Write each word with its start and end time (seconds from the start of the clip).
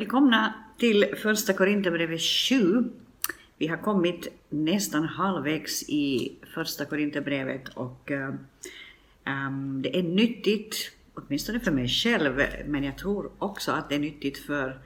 Välkomna 0.00 0.54
till 0.78 1.14
första 1.16 1.52
Korinthierbrevet 1.52 2.20
7. 2.20 2.84
Vi 3.58 3.66
har 3.66 3.76
kommit 3.76 4.28
nästan 4.48 5.04
halvvägs 5.04 5.82
i 5.88 6.32
första 6.54 6.84
Korinthierbrevet 6.84 7.68
och 7.68 8.10
um, 9.26 9.82
det 9.82 9.98
är 9.98 10.02
nyttigt, 10.02 10.92
åtminstone 11.14 11.60
för 11.60 11.70
mig 11.70 11.88
själv, 11.88 12.42
men 12.66 12.84
jag 12.84 12.98
tror 12.98 13.30
också 13.38 13.72
att 13.72 13.88
det 13.88 13.94
är 13.94 13.98
nyttigt 13.98 14.38
för 14.38 14.78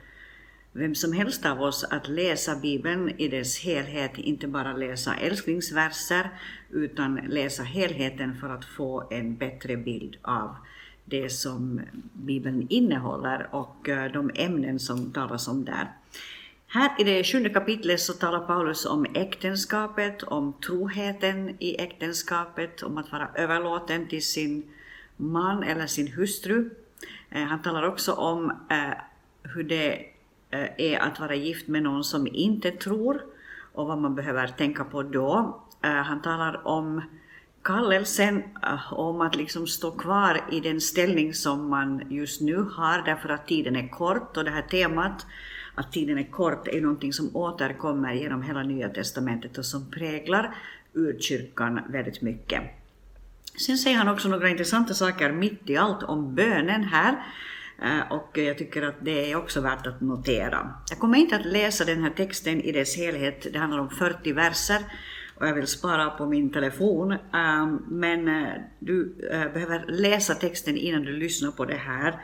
vem 0.71 0.95
som 0.95 1.13
helst 1.13 1.45
av 1.45 1.61
oss 1.61 1.83
att 1.83 2.07
läsa 2.07 2.55
Bibeln 2.55 3.09
i 3.09 3.27
dess 3.27 3.59
helhet, 3.59 4.17
inte 4.17 4.47
bara 4.47 4.73
läsa 4.73 5.15
älsklingsverser, 5.15 6.29
utan 6.69 7.15
läsa 7.15 7.63
helheten 7.63 8.35
för 8.35 8.49
att 8.49 8.65
få 8.65 9.07
en 9.11 9.35
bättre 9.35 9.77
bild 9.77 10.17
av 10.21 10.55
det 11.05 11.29
som 11.29 11.81
Bibeln 12.13 12.67
innehåller 12.69 13.47
och 13.51 13.89
eh, 13.89 14.11
de 14.11 14.31
ämnen 14.35 14.79
som 14.79 15.11
talas 15.11 15.47
om 15.47 15.65
där. 15.65 15.91
Här 16.67 16.91
i 16.99 17.03
det 17.03 17.23
sjunde 17.23 17.49
kapitlet 17.49 17.99
så 17.99 18.13
talar 18.13 18.39
Paulus 18.39 18.85
om 18.85 19.05
äktenskapet, 19.13 20.23
om 20.23 20.53
troheten 20.53 21.55
i 21.59 21.75
äktenskapet, 21.81 22.83
om 22.83 22.97
att 22.97 23.11
vara 23.11 23.29
överlåten 23.35 24.07
till 24.07 24.25
sin 24.25 24.63
man 25.17 25.63
eller 25.63 25.87
sin 25.87 26.07
hustru. 26.07 26.69
Eh, 27.29 27.43
han 27.43 27.61
talar 27.61 27.83
också 27.83 28.13
om 28.13 28.51
eh, 28.69 28.97
hur 29.43 29.63
det 29.63 30.05
är 30.77 30.99
att 30.99 31.19
vara 31.19 31.35
gift 31.35 31.67
med 31.67 31.83
någon 31.83 32.03
som 32.03 32.27
inte 32.27 32.71
tror 32.71 33.21
och 33.73 33.87
vad 33.87 33.97
man 33.97 34.15
behöver 34.15 34.47
tänka 34.47 34.83
på 34.83 35.03
då. 35.03 35.61
Han 35.81 36.21
talar 36.21 36.67
om 36.67 37.01
kallelsen 37.65 38.43
äh, 38.63 38.93
om 38.93 39.21
att 39.21 39.35
liksom 39.35 39.67
stå 39.67 39.91
kvar 39.91 40.41
i 40.51 40.59
den 40.59 40.81
ställning 40.81 41.33
som 41.33 41.69
man 41.69 42.01
just 42.09 42.41
nu 42.41 42.55
har 42.57 43.01
därför 43.05 43.29
att 43.29 43.47
tiden 43.47 43.75
är 43.75 43.87
kort 43.87 44.37
och 44.37 44.43
det 44.43 44.51
här 44.51 44.61
temat 44.61 45.25
att 45.75 45.91
tiden 45.91 46.17
är 46.17 46.31
kort 46.31 46.67
är 46.67 46.81
någonting 46.81 47.13
som 47.13 47.35
återkommer 47.35 48.13
genom 48.13 48.41
hela 48.41 48.63
Nya 48.63 48.89
Testamentet 48.89 49.57
och 49.57 49.65
som 49.65 49.91
präglar 49.91 50.55
urkyrkan 50.93 51.79
väldigt 51.89 52.21
mycket. 52.21 52.61
Sen 53.65 53.77
säger 53.77 53.97
han 53.97 54.07
också 54.07 54.27
några 54.27 54.49
intressanta 54.49 54.93
saker 54.93 55.31
mitt 55.31 55.69
i 55.69 55.77
allt 55.77 56.03
om 56.03 56.35
bönen 56.35 56.83
här 56.83 57.23
äh, 57.81 58.11
och 58.11 58.37
jag 58.37 58.57
tycker 58.57 58.81
att 58.81 58.95
det 59.01 59.31
är 59.31 59.35
också 59.35 59.61
värt 59.61 59.87
att 59.87 60.01
notera. 60.01 60.73
Jag 60.89 60.99
kommer 60.99 61.17
inte 61.17 61.35
att 61.35 61.45
läsa 61.45 61.85
den 61.85 62.03
här 62.03 62.09
texten 62.09 62.61
i 62.61 62.71
dess 62.71 62.97
helhet, 62.97 63.47
det 63.53 63.59
handlar 63.59 63.79
om 63.79 63.89
40 63.89 64.33
verser 64.33 64.79
och 65.35 65.47
jag 65.47 65.53
vill 65.53 65.67
spara 65.67 66.09
på 66.09 66.25
min 66.25 66.51
telefon. 66.51 67.15
Ehm, 67.33 67.79
men 67.87 68.27
eh, 68.27 68.53
du 68.79 69.15
eh, 69.31 69.53
behöver 69.53 69.85
läsa 69.87 70.35
texten 70.35 70.77
innan 70.77 71.01
du 71.01 71.13
lyssnar 71.13 71.51
på 71.51 71.65
det 71.65 71.75
här. 71.75 72.19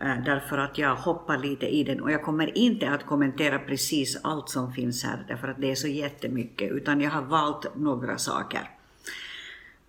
Eh, 0.00 0.24
därför 0.24 0.58
att 0.58 0.78
jag 0.78 0.94
hoppar 0.94 1.38
lite 1.38 1.66
i 1.66 1.84
den 1.84 2.00
och 2.00 2.10
jag 2.10 2.22
kommer 2.22 2.58
inte 2.58 2.90
att 2.90 3.06
kommentera 3.06 3.58
precis 3.58 4.20
allt 4.22 4.48
som 4.48 4.72
finns 4.72 5.04
här 5.04 5.24
därför 5.28 5.48
att 5.48 5.60
det 5.60 5.70
är 5.70 5.74
så 5.74 5.88
jättemycket 5.88 6.72
utan 6.72 7.00
jag 7.00 7.10
har 7.10 7.22
valt 7.22 7.76
några 7.76 8.18
saker. 8.18 8.70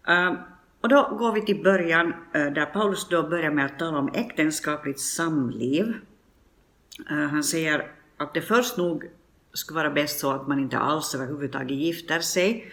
Ehm, 0.08 0.36
och 0.82 0.90
då 0.90 1.16
går 1.20 1.32
vi 1.32 1.42
till 1.42 1.64
början 1.64 2.14
där 2.34 2.66
Paulus 2.66 3.08
då 3.10 3.24
börjar 3.30 3.52
med 3.52 3.66
att 3.66 3.80
tala 3.80 3.98
om 3.98 4.10
äktenskapligt 4.14 5.00
samliv. 5.00 5.94
Han 7.08 7.44
säger 7.44 7.92
att 8.18 8.34
det 8.34 8.42
först 8.42 8.78
nog 8.78 9.04
skulle 9.54 9.80
vara 9.80 9.90
bäst 9.90 10.20
så 10.20 10.32
att 10.32 10.48
man 10.48 10.60
inte 10.60 10.78
alls 10.78 11.16
överhuvudtaget 11.16 11.78
gifter 11.78 12.20
sig. 12.20 12.72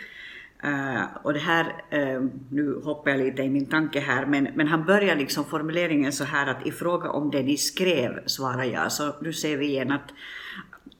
Uh, 0.64 1.04
och 1.22 1.32
det 1.32 1.38
här, 1.38 1.64
uh, 1.64 2.28
nu 2.50 2.80
hoppar 2.84 3.10
jag 3.10 3.20
lite 3.20 3.42
i 3.42 3.50
min 3.50 3.66
tanke 3.66 4.00
här, 4.00 4.26
men, 4.26 4.48
men 4.54 4.68
han 4.68 4.84
börjar 4.84 5.16
liksom 5.16 5.44
formuleringen 5.44 6.12
så 6.12 6.24
här 6.24 6.46
att 6.46 6.66
i 6.66 6.72
fråga 6.72 7.10
om 7.10 7.30
det 7.30 7.42
ni 7.42 7.56
skrev 7.56 8.26
svarar 8.26 8.64
jag. 8.64 8.92
Så 8.92 9.14
nu 9.20 9.32
ser 9.32 9.56
vi 9.56 9.66
igen 9.66 9.92
att, 9.92 10.12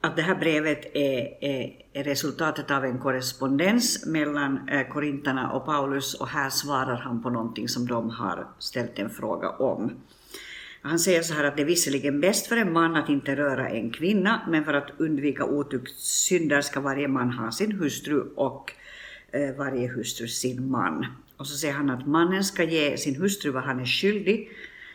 att 0.01 0.17
det 0.17 0.23
här 0.23 0.35
brevet 0.35 0.97
är, 0.97 1.45
är, 1.45 1.73
är 1.93 2.05
resultatet 2.05 2.71
av 2.71 2.85
en 2.85 2.99
korrespondens 2.99 4.07
mellan 4.07 4.69
eh, 4.69 4.81
uh, 4.81 4.93
korintarna 4.93 5.53
och 5.53 5.67
Paulus 5.67 6.15
och 6.15 6.29
här 6.29 6.51
svarar 6.51 6.97
han 6.97 7.23
på 7.23 7.31
någonting 7.31 7.69
som 7.69 7.87
de 7.87 8.11
har 8.11 8.47
ställt 8.59 8.99
en 8.99 9.11
fråga 9.11 9.51
om. 9.51 9.93
Han 10.83 10.99
säger 10.99 11.23
så 11.23 11.35
här 11.35 11.45
att 11.45 11.57
det 11.57 11.63
är 11.63 11.67
visserligen 11.67 12.21
bäst 12.21 12.47
för 12.47 12.57
en 12.57 12.73
man 12.73 12.97
att 12.97 13.09
inte 13.09 13.37
röra 13.37 13.69
en 13.69 13.91
kvinna, 13.91 14.41
men 14.49 14.65
för 14.65 14.75
att 14.75 14.91
undvika 14.99 15.45
otuktssynder 15.45 16.61
ska 16.61 16.81
varje 16.81 17.09
man 17.09 17.33
ha 17.33 17.53
sin 17.53 17.73
hustru 17.73 18.21
och 18.35 18.73
eh, 19.33 19.57
varje 19.57 19.89
hustru 19.89 20.29
sin 20.29 20.71
man. 20.71 21.07
Och 21.37 21.47
så 21.47 21.57
säger 21.57 21.75
han 21.75 21.91
att 21.91 22.07
mannen 22.07 22.45
ska 22.45 22.65
ge 22.65 22.97
sin 22.97 23.17
hustru 23.17 23.51
vad 23.51 23.63
han 23.63 23.81
är 23.81 23.85
skyldig, 23.85 24.51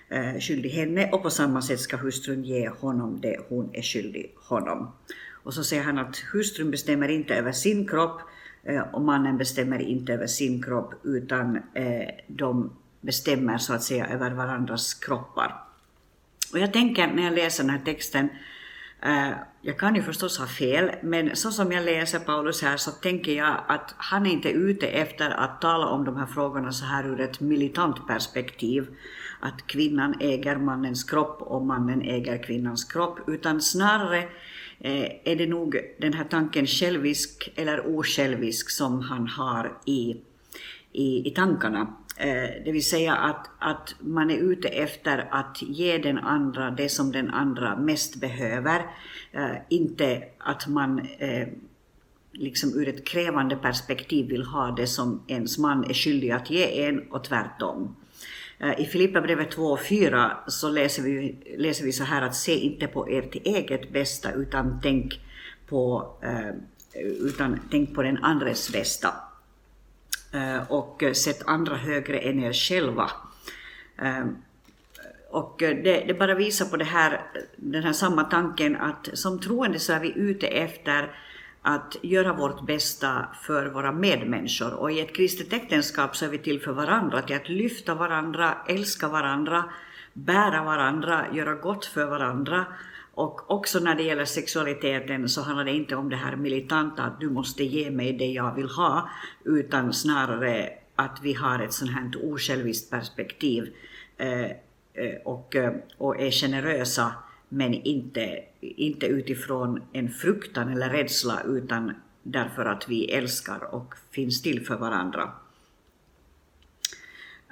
eh, 0.09 0.40
skyldig 0.40 0.69
henne 0.69 1.09
och 1.12 1.23
på 1.23 1.29
samma 1.29 1.62
sätt 1.62 1.79
ska 1.79 1.97
hustrun 1.97 2.44
ge 2.44 2.69
honom 2.69 3.19
det 3.22 3.40
hon 3.50 3.69
är 3.73 3.81
skyldig 3.81 4.34
honom. 4.35 4.91
Och 5.44 5.53
så 5.53 5.63
säger 5.63 5.84
han 5.84 5.97
att 5.97 6.17
hustrun 6.17 6.72
bestämmer 6.72 7.07
inte 7.07 7.35
över 7.35 7.52
sin 7.52 7.88
kropp 7.88 8.22
eh, 8.63 8.81
och 8.81 9.02
mannen 9.02 9.38
bestämmer 9.38 9.79
inte 9.79 10.13
över 10.13 10.28
sin 10.28 10.63
kropp 10.63 10.94
utan 11.03 11.56
eh, 11.56 12.09
de 12.28 12.73
bestämmer 13.02 13.57
så 13.57 13.73
att 13.73 13.84
säga 13.84 14.07
över 14.07 14.31
varandras 14.31 14.94
kroppar. 14.94 15.64
Och 16.53 16.59
jag 16.59 16.73
tänker 16.73 17.07
när 17.07 17.23
jag 17.23 17.33
läser 17.33 17.63
den 17.63 17.69
här 17.69 17.85
texten, 17.85 18.29
uh, 19.06 19.31
jag 19.61 19.79
kan 19.79 19.95
ju 19.95 20.01
förstås 20.01 20.39
ha 20.39 20.47
fel, 20.47 20.91
men 21.03 21.35
så 21.35 21.51
som 21.51 21.72
jag 21.72 21.85
läser 21.85 22.19
Paulus 22.19 22.61
här 22.61 22.78
så 22.78 22.91
tänker 22.91 23.31
jag 23.31 23.63
att 23.67 23.95
han 23.97 24.25
är 24.25 24.31
inte 24.31 24.50
ute 24.50 24.88
efter 24.88 25.29
att 25.29 25.61
tala 25.61 25.88
om 25.88 26.05
de 26.05 26.17
här 26.17 26.25
frågorna 26.25 26.72
så 26.72 26.85
här 26.85 27.07
ur 27.07 27.19
ett 27.22 27.39
militant 27.39 28.07
perspektiv, 28.07 28.88
att 29.39 29.67
kvinnan 29.67 30.16
äger 30.19 30.55
mannens 30.55 31.03
kropp 31.03 31.41
och 31.41 31.66
mannen 31.66 32.01
äger 32.01 32.44
kvinnans 32.44 32.84
kropp, 32.84 33.19
utan 33.28 33.61
snarare 33.61 34.23
uh, 34.23 35.07
är 35.23 35.35
det 35.35 35.47
nog 35.47 35.78
den 36.00 36.13
här 36.13 36.23
tanken 36.23 36.67
självisk 36.67 37.51
eller 37.55 37.97
osjälvisk 37.97 38.69
som 38.69 39.01
han 39.01 39.28
har 39.28 39.78
i, 39.85 40.16
i, 40.91 41.28
i 41.28 41.31
tankarna. 41.35 41.95
Eh, 42.17 42.63
det 42.65 42.71
vill 42.71 42.85
säga 42.85 43.15
att, 43.15 43.49
att 43.59 43.95
man 43.99 44.31
är 44.31 44.37
ute 44.37 44.67
efter 44.67 45.27
att 45.31 45.61
ge 45.61 45.97
den 45.97 46.17
andra 46.17 46.71
det 46.71 46.89
som 46.89 47.11
den 47.11 47.29
andra 47.29 47.75
mest 47.75 48.15
behöver. 48.15 48.85
Eh, 49.31 49.55
inte 49.69 50.23
att 50.37 50.67
man 50.67 50.99
eh, 51.17 51.47
liksom 52.31 52.73
ur 52.73 52.87
ett 52.87 53.07
krävande 53.07 53.55
perspektiv 53.55 54.27
vill 54.27 54.43
ha 54.43 54.71
det 54.71 54.87
som 54.87 55.23
ens 55.27 55.57
man 55.57 55.83
är 55.83 55.93
skyldig 55.93 56.31
att 56.31 56.49
ge 56.49 56.85
en 56.85 57.11
och 57.11 57.23
tvärtom. 57.23 57.95
I 58.77 58.85
Filipperbrevet 58.85 59.55
2.4 59.55 60.31
så 60.47 60.69
läser 60.69 61.03
vi, 61.03 61.35
läser 61.57 61.85
vi 61.85 61.91
så 61.91 62.03
här 62.03 62.21
att 62.21 62.35
se 62.35 62.55
inte 62.55 62.87
på 62.87 63.07
ert 63.07 63.35
eget 63.35 63.93
bästa 63.93 64.31
utan 64.31 64.79
tänk 64.83 65.19
på, 65.67 66.13
utan 67.19 67.59
tänk 67.71 67.95
på 67.95 68.03
den 68.03 68.17
andres 68.17 68.71
bästa. 68.71 69.24
Eh, 70.35 70.72
och 70.72 71.03
sett 71.13 71.47
andra 71.47 71.75
högre 71.75 72.18
än 72.19 72.40
er 72.40 72.53
själva. 72.53 73.12
Eh, 73.97 74.25
och 75.29 75.56
det, 75.59 76.03
det, 76.07 76.19
bara 76.19 76.35
visar 76.35 76.66
på 76.66 76.78
det 76.78 76.85
här, 76.85 77.22
den 77.56 77.84
här 77.84 77.94
samma 77.94 78.23
tanken 78.23 78.75
att 78.75 79.09
som 79.13 79.40
troende 79.40 79.79
så 79.79 79.94
är 79.94 80.00
vi 80.00 80.13
ute 80.16 80.47
efter 80.47 81.12
att 81.62 81.96
göra 82.01 82.34
vårt 82.34 82.66
bästa 82.66 83.25
för 83.41 83.66
våra 83.66 83.91
medmänniskor. 83.91 84.73
Och 84.73 84.91
i 84.91 85.00
ett 85.00 85.16
kristet 85.16 85.53
äktenskap 85.53 86.16
så 86.16 86.25
är 86.25 86.29
vi 86.29 86.38
till 86.38 86.62
för 86.62 86.72
varandra, 86.72 87.22
till 87.22 87.35
att 87.35 87.50
lyfta 87.50 87.96
varandra, 87.96 88.57
älska 88.67 89.07
varandra, 89.07 89.63
bära 90.13 90.63
varandra, 90.63 91.25
göra 91.34 91.53
gott 91.53 91.85
för 91.85 92.06
varandra 92.06 92.66
och 93.15 93.51
också 93.51 93.79
när 93.79 93.95
det 93.95 94.03
gäller 94.03 94.25
sexualiteten 94.25 95.29
så 95.29 95.41
handlar 95.41 95.65
det 95.65 95.71
inte 95.71 95.95
om 95.95 96.09
det 96.09 96.15
här 96.15 96.35
militanta 96.35 97.03
att 97.03 97.19
du 97.19 97.29
måste 97.29 97.63
ge 97.63 97.91
mig 97.91 98.13
det 98.13 98.25
jag 98.25 98.55
vill 98.55 98.69
ha, 98.69 99.09
utan 99.43 99.93
snarare 99.93 100.69
att 100.95 101.19
vi 101.23 101.33
har 101.33 101.59
ett 101.59 101.73
sånt 101.73 101.91
här 101.91 102.11
osjälviskt 102.23 102.91
perspektiv 102.91 103.73
eh, 104.17 104.45
eh 104.93 105.15
och, 105.25 105.55
eh, 105.55 105.73
och 105.97 106.21
är 106.21 106.31
generösa 106.31 107.11
men 107.49 107.73
inte, 107.73 108.43
inte 108.59 109.05
utifrån 109.05 109.81
en 109.93 110.09
fruktan 110.09 110.69
eller 110.69 110.90
rädsla 110.90 111.41
utan 111.45 111.93
därför 112.23 112.66
att 112.66 112.90
vi 112.90 113.05
älskar 113.05 113.73
och 113.75 113.93
finns 114.11 114.41
till 114.41 114.66
för 114.66 114.75
varandra. 114.75 115.31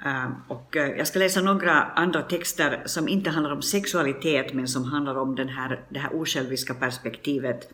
Ehm, 0.04 0.32
och 0.48 0.76
eh, 0.76 0.96
jag 0.98 1.06
ska 1.06 1.18
läsa 1.18 1.40
några 1.40 1.72
andra 1.82 2.22
texter 2.22 2.82
som 2.86 3.08
inte 3.08 3.30
handlar 3.30 3.52
om 3.52 3.62
sexualitet 3.62 4.52
men 4.52 4.68
som 4.68 4.84
handlar 4.84 5.18
om 5.18 5.34
den 5.34 5.48
här, 5.48 5.80
det 5.88 5.98
här 5.98 6.14
osjälviska 6.14 6.74
perspektivet 6.74 7.72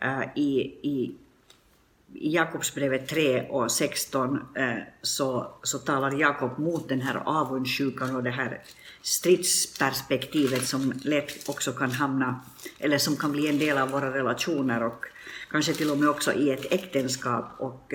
eh, 0.00 0.22
i, 0.34 0.60
i 0.82 1.14
i 2.18 2.34
Jakobsbrevet 2.34 3.08
3 3.08 3.48
och 3.48 3.72
16 3.72 4.40
eh, 4.54 4.74
så, 5.02 5.54
så 5.62 5.78
talar 5.78 6.20
Jakob 6.20 6.58
mot 6.58 6.88
den 6.88 7.00
här 7.00 7.22
avundsjukan 7.24 8.16
och 8.16 8.22
det 8.22 8.30
här 8.30 8.62
stridsperspektivet 9.02 10.66
som 10.66 10.92
lätt 11.04 11.48
också 11.48 11.72
kan 11.72 11.90
hamna, 11.90 12.40
eller 12.78 12.98
som 12.98 13.16
kan 13.16 13.32
bli 13.32 13.48
en 13.48 13.58
del 13.58 13.78
av 13.78 13.90
våra 13.90 14.14
relationer 14.14 14.82
och 14.82 15.04
kanske 15.50 15.74
till 15.74 15.90
och 15.90 15.98
med 15.98 16.08
också 16.08 16.32
i 16.32 16.50
ett 16.50 16.72
äktenskap. 16.72 17.44
Och, 17.58 17.92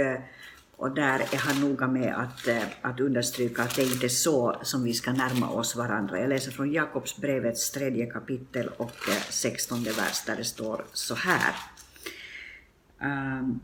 och 0.81 0.91
där 0.91 1.19
är 1.19 1.37
han 1.37 1.61
noga 1.61 1.87
med 1.87 2.15
att, 2.15 2.47
eh, 2.47 2.63
att 2.81 2.99
understryka 2.99 3.63
att 3.63 3.75
det 3.75 3.83
inte 3.83 4.05
är 4.05 4.09
så 4.09 4.55
som 4.61 4.83
vi 4.83 4.93
ska 4.93 5.13
närma 5.13 5.49
oss 5.49 5.75
varandra. 5.75 6.19
Jag 6.19 6.29
läser 6.29 6.51
från 6.51 6.71
Jakobsbrevets 6.71 7.71
tredje 7.71 8.05
kapitel 8.05 8.69
och 8.77 9.09
eh, 9.09 9.21
sextonde 9.29 9.91
vers 9.91 10.25
där 10.25 10.35
det 10.35 10.43
står 10.43 10.85
så 10.93 11.15
här. 11.15 11.55
Um, 13.01 13.59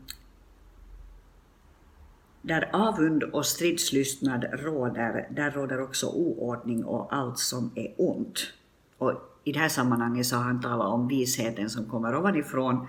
där 2.42 2.70
avund 2.72 3.22
och 3.22 3.46
stridslystnad 3.46 4.44
råder, 4.52 5.28
där 5.30 5.50
råder 5.50 5.80
också 5.80 6.06
oordning 6.06 6.84
och 6.84 7.14
allt 7.14 7.38
som 7.38 7.70
är 7.74 7.94
ont. 7.96 8.52
Och 8.98 9.40
I 9.44 9.52
det 9.52 9.58
här 9.58 9.68
sammanhanget 9.68 10.26
så 10.26 10.36
har 10.36 10.44
han 10.44 10.60
talat 10.60 10.88
om 10.88 11.08
visheten 11.08 11.70
som 11.70 11.84
kommer 11.84 12.16
ovanifrån 12.16 12.88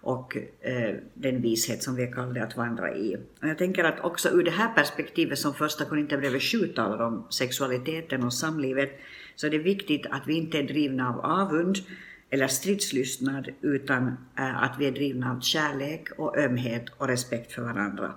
och 0.00 0.36
eh, 0.60 0.94
den 1.14 1.42
vishet 1.42 1.82
som 1.82 1.96
vi 1.96 2.02
är 2.02 2.12
kallade 2.12 2.42
att 2.42 2.56
vandra 2.56 2.94
i. 2.94 3.16
Och 3.16 3.48
jag 3.48 3.58
tänker 3.58 3.84
att 3.84 4.00
också 4.00 4.28
ur 4.28 4.42
det 4.42 4.50
här 4.50 4.74
perspektivet 4.74 5.38
som 5.38 5.54
första 5.54 5.84
Korinthierbrevet 5.84 6.42
7 6.42 6.66
talar 6.66 7.06
om 7.06 7.26
sexualiteten 7.30 8.24
och 8.24 8.34
samlivet, 8.34 8.90
så 9.36 9.46
är 9.46 9.50
det 9.50 9.58
viktigt 9.58 10.06
att 10.10 10.22
vi 10.26 10.34
inte 10.34 10.58
är 10.58 10.62
drivna 10.62 11.08
av 11.08 11.20
avund 11.20 11.76
eller 12.30 12.48
stridslystnad, 12.48 13.48
utan 13.60 14.06
eh, 14.38 14.62
att 14.62 14.76
vi 14.78 14.86
är 14.86 14.92
drivna 14.92 15.32
av 15.32 15.40
kärlek 15.40 16.08
och 16.16 16.38
ömhet 16.38 16.84
och 16.96 17.08
respekt 17.08 17.52
för 17.52 17.62
varandra. 17.62 18.12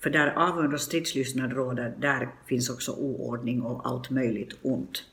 För 0.00 0.10
där 0.10 0.26
avund 0.26 0.74
och 0.74 0.80
stridslystnad 0.80 1.52
råder, 1.52 1.94
där 1.98 2.28
finns 2.46 2.70
också 2.70 2.92
oordning 2.92 3.62
och 3.62 3.88
allt 3.88 4.10
möjligt 4.10 4.56
ont. 4.62 5.04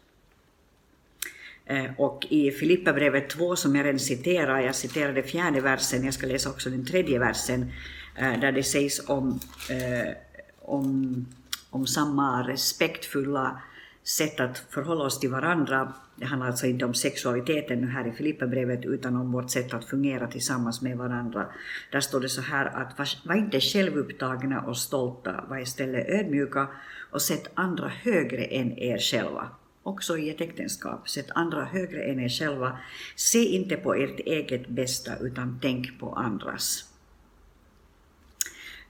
Eh, 1.71 1.91
och 1.97 2.27
i 2.29 2.51
Filipperbrevet 2.51 3.29
2 3.29 3.55
som 3.55 3.75
jag 3.75 3.85
redan 3.85 3.99
citerar, 3.99 4.59
jag 4.59 4.75
citerade 4.75 5.23
fjärde 5.23 5.61
versen, 5.61 6.05
jag 6.05 6.13
ska 6.13 6.27
läsa 6.27 6.49
också 6.49 6.69
den 6.69 6.85
tredje 6.85 7.19
versen, 7.19 7.71
eh, 8.15 8.39
där 8.39 8.51
det 8.51 8.63
sägs 8.63 9.09
om, 9.09 9.39
eh, 9.69 10.13
om, 10.61 11.25
om 11.69 11.87
samma 11.87 12.47
respektfulla 12.47 13.61
sätt 14.03 14.39
att 14.39 14.57
förhålla 14.57 15.03
oss 15.03 15.19
till 15.19 15.29
varandra. 15.29 15.93
Det 16.15 16.25
handlar 16.25 16.47
alltså 16.47 16.67
inte 16.67 16.85
om 16.85 16.93
sexualiteten 16.93 17.81
nu 17.81 17.87
här 17.87 18.07
i 18.07 18.11
Filipperbrevet 18.11 18.85
utan 18.85 19.15
om 19.15 19.31
vårt 19.31 19.51
sätt 19.51 19.73
att 19.73 19.85
fungera 19.85 20.27
tillsammans 20.27 20.81
med 20.81 20.97
varandra. 20.97 21.47
Där 21.91 21.99
står 21.99 22.19
det 22.19 22.29
så 22.29 22.41
här 22.41 22.65
att 22.65 23.25
var 23.25 23.35
inte 23.35 23.59
självupptagna 23.59 24.61
och 24.61 24.77
stolta, 24.77 25.45
var 25.49 25.59
istället 25.59 26.09
ödmjuka 26.09 26.67
och 27.11 27.21
sätt 27.21 27.51
andra 27.53 27.87
högre 27.87 28.43
än 28.43 28.77
er 28.77 28.97
själva. 28.97 29.49
Också 29.83 30.17
i 30.17 30.29
ett 30.29 30.41
äktenskap, 30.41 31.09
sätt 31.09 31.31
andra 31.35 31.65
högre 31.65 32.03
än 32.03 32.19
er 32.19 32.29
själva. 32.29 32.77
Se 33.15 33.45
inte 33.45 33.75
på 33.75 33.93
ert 33.93 34.19
eget 34.19 34.67
bästa 34.67 35.17
utan 35.17 35.59
tänk 35.61 35.99
på 35.99 36.13
andras. 36.13 36.91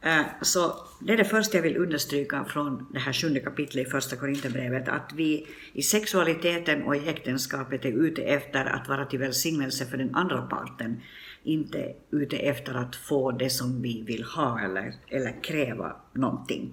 Eh, 0.01 0.21
så 0.41 0.75
det 0.99 1.13
är 1.13 1.17
det 1.17 1.25
första 1.25 1.57
jag 1.57 1.63
vill 1.63 1.77
understryka 1.77 2.45
från 2.45 2.87
det 2.93 2.99
här 2.99 3.13
sjunde 3.13 3.39
kapitlet 3.39 3.87
i 3.87 3.89
första 3.89 4.15
Korinthierbrevet, 4.15 4.87
att 4.87 5.13
vi 5.15 5.47
i 5.73 5.81
sexualiteten 5.81 6.83
och 6.83 6.95
i 6.95 7.09
äktenskapet 7.09 7.85
är 7.85 7.91
ute 7.91 8.21
efter 8.21 8.65
att 8.65 8.87
vara 8.87 9.05
till 9.05 9.19
välsignelse 9.19 9.85
för 9.85 9.97
den 9.97 10.15
andra 10.15 10.41
parten, 10.41 11.01
inte 11.43 11.93
ute 12.11 12.37
efter 12.37 12.73
att 12.73 12.95
få 12.95 13.31
det 13.31 13.49
som 13.49 13.81
vi 13.81 14.01
vill 14.01 14.23
ha 14.23 14.59
eller, 14.59 14.93
eller 15.07 15.43
kräva 15.43 15.95
någonting. 16.13 16.71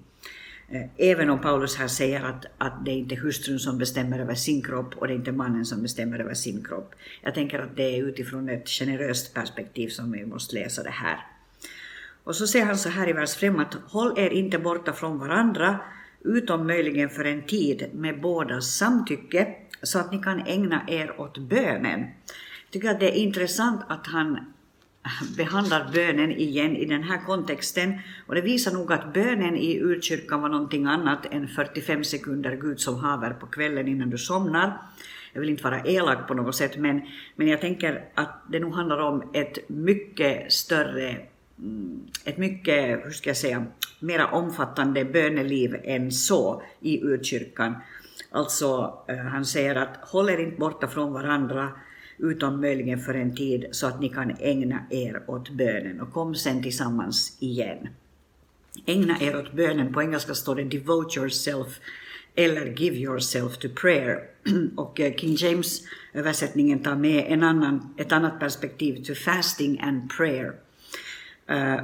Eh, 0.71 0.83
även 0.97 1.31
om 1.31 1.41
Paulus 1.41 1.77
här 1.77 1.89
säger 1.89 2.25
att, 2.25 2.47
att 2.59 2.85
det 2.85 2.91
är 2.91 2.97
inte 2.97 3.15
hustrun 3.15 3.59
som 3.59 3.79
bestämmer 3.79 4.19
över 4.19 4.35
sin 4.35 4.63
kropp 4.63 4.95
och 4.97 5.07
det 5.07 5.13
är 5.13 5.17
inte 5.17 5.33
mannen 5.33 5.65
som 5.65 5.83
bestämmer 5.83 6.19
över 6.19 6.35
sin 6.35 6.65
kropp. 6.65 6.95
Jag 7.23 7.35
tänker 7.35 7.59
att 7.59 7.77
det 7.77 7.97
är 7.97 8.03
utifrån 8.03 8.49
ett 8.49 8.69
generöst 8.69 9.35
perspektiv 9.35 9.89
som 9.89 10.13
vi 10.13 10.27
måste 10.27 10.55
läsa 10.55 10.83
det 10.83 10.91
här. 10.91 11.27
Och 12.25 12.37
så 12.37 12.47
säger 12.47 12.67
han 12.67 12.79
så 12.79 12.89
här 12.89 13.09
i 13.09 13.13
vers 13.13 13.37
5 13.37 13.59
att 13.59 13.75
håll 13.75 14.19
er 14.19 14.31
inte 14.31 14.59
borta 14.59 14.93
från 14.93 15.19
varandra, 15.19 15.79
utom 16.25 16.67
möjligen 16.67 17.11
för 17.11 17.25
en 17.25 17.43
tid 17.43 17.91
med 17.95 18.21
bådas 18.21 18.77
samtycke, 18.77 19.55
så 19.83 19.99
att 19.99 20.13
ni 20.13 20.19
kan 20.19 20.47
ägna 20.47 20.83
er 20.89 21.21
åt 21.21 21.39
bönen. 21.39 22.01
Jag 22.01 22.71
tycker 22.71 22.91
att 22.91 23.01
det 23.01 23.19
är 23.19 23.23
intressant 23.23 23.81
att 23.89 24.07
han 24.07 24.39
behandlar 25.37 25.91
bönen 25.93 26.33
igen 26.33 26.77
i 26.77 26.85
den 26.85 27.03
här 27.03 27.19
kontexten. 27.27 27.99
Och 28.27 28.35
det 28.35 28.41
visar 28.41 28.73
nog 28.73 28.93
att 28.93 29.15
bönen 29.15 29.57
i 29.57 29.81
urkyrkan 29.81 30.43
var 30.43 30.49
någonting 30.49 30.87
annat 30.87 31.27
än 31.31 31.49
45 31.49 32.05
sekunder 32.05 32.57
Gud 32.57 32.81
som 32.81 32.97
haver 33.01 33.31
på 33.31 33.47
kvällen 33.47 33.89
innan 33.89 34.11
du 34.11 34.19
somnar. 34.19 34.79
Jag 35.33 35.41
vill 35.41 35.51
inte 35.51 35.63
vara 35.63 35.81
elak 35.81 36.29
på 36.29 36.35
något 36.35 36.57
sätt, 36.57 36.77
men, 36.77 37.03
men 37.37 37.49
jag 37.49 37.61
tänker 37.61 38.05
att 38.15 38.43
det 38.49 38.61
nog 38.61 38.75
handlar 38.75 38.99
om 38.99 39.31
ett 39.35 39.69
mycket 39.69 40.53
större 40.53 41.17
mm, 41.59 42.01
ett 42.25 42.39
mycket, 42.39 43.05
hur 43.05 43.11
ska 43.11 43.31
jag 43.31 43.37
säga, 43.37 43.67
mera 44.01 44.27
omfattande 44.27 45.05
böneliv 45.05 45.77
än 45.85 46.13
så 46.13 46.63
i 46.81 47.03
urkyrkan. 47.03 47.75
Alltså, 48.31 48.99
eh, 49.09 49.17
han 49.17 49.45
säger 49.45 49.75
att 49.77 49.97
håll 50.03 50.31
er 50.31 50.39
inte 50.39 50.57
borta 50.57 50.89
från 50.89 51.13
varandra 51.13 51.73
utom 52.19 52.61
möjligen 52.61 53.01
för 53.01 53.15
en 53.15 53.37
tid 53.37 53.67
så 53.71 53.87
att 53.87 54.01
ni 54.01 54.09
kan 54.09 54.37
ägna 54.41 54.87
er 54.91 55.23
åt 55.27 55.51
bönen 55.51 56.01
och 56.01 56.13
kom 56.13 56.35
sen 56.35 56.63
tillsammans 56.63 57.37
igen. 57.41 57.89
Ägna 58.87 59.21
er 59.21 59.37
åt 59.37 59.53
bönen, 59.53 59.93
på 59.93 60.03
engelska 60.03 60.35
står 60.35 60.55
det 60.55 60.65
devote 60.65 61.19
yourself 61.19 61.81
eller 62.39 62.67
give 62.67 62.97
yourself 62.97 63.59
to 63.59 63.69
prayer. 63.69 64.21
Och 64.77 65.01
eh, 65.01 65.15
King 65.15 65.35
James 65.35 65.83
översättningen 66.13 66.83
tar 66.83 66.97
med 66.97 67.25
en 67.29 67.43
annan, 67.43 67.95
ett 67.97 68.13
annat 68.13 68.41
perspektiv, 68.41 69.05
to 69.05 69.15
fasting 69.15 69.81
and 69.81 70.11
prayer. 70.17 70.53
Uh, 71.51 71.81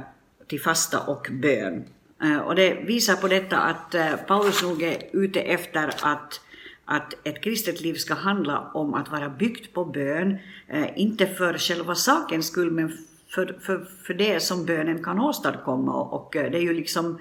till 0.47 0.61
fasta 0.61 0.99
och 0.99 1.27
bön. 1.31 1.83
Eh, 2.23 2.37
och 2.37 2.55
det 2.55 2.73
visar 2.73 3.15
på 3.15 3.27
detta 3.27 3.57
att 3.57 3.95
Paulus 4.27 4.63
nog 4.63 4.83
är 4.83 4.97
ute 5.13 5.41
efter 5.41 5.87
att, 6.01 6.41
att 6.85 7.13
ett 7.23 7.41
kristet 7.41 7.81
liv 7.81 7.93
ska 7.93 8.13
handla 8.13 8.71
om 8.73 8.93
att 8.93 9.11
vara 9.11 9.29
byggt 9.29 9.73
på 9.73 9.85
bön, 9.85 10.37
eh, 10.67 10.87
inte 10.95 11.27
för 11.27 11.57
själva 11.57 11.95
sakens 11.95 12.47
skull, 12.47 12.71
men 12.71 12.97
för, 13.27 13.57
för, 13.61 13.85
för 14.03 14.13
det 14.13 14.39
som 14.39 14.65
bönen 14.65 15.03
kan 15.03 15.19
åstadkomma. 15.19 16.03
Och 16.03 16.35
eh, 16.35 16.51
det 16.51 16.57
är 16.57 16.61
ju 16.61 16.73
liksom 16.73 17.19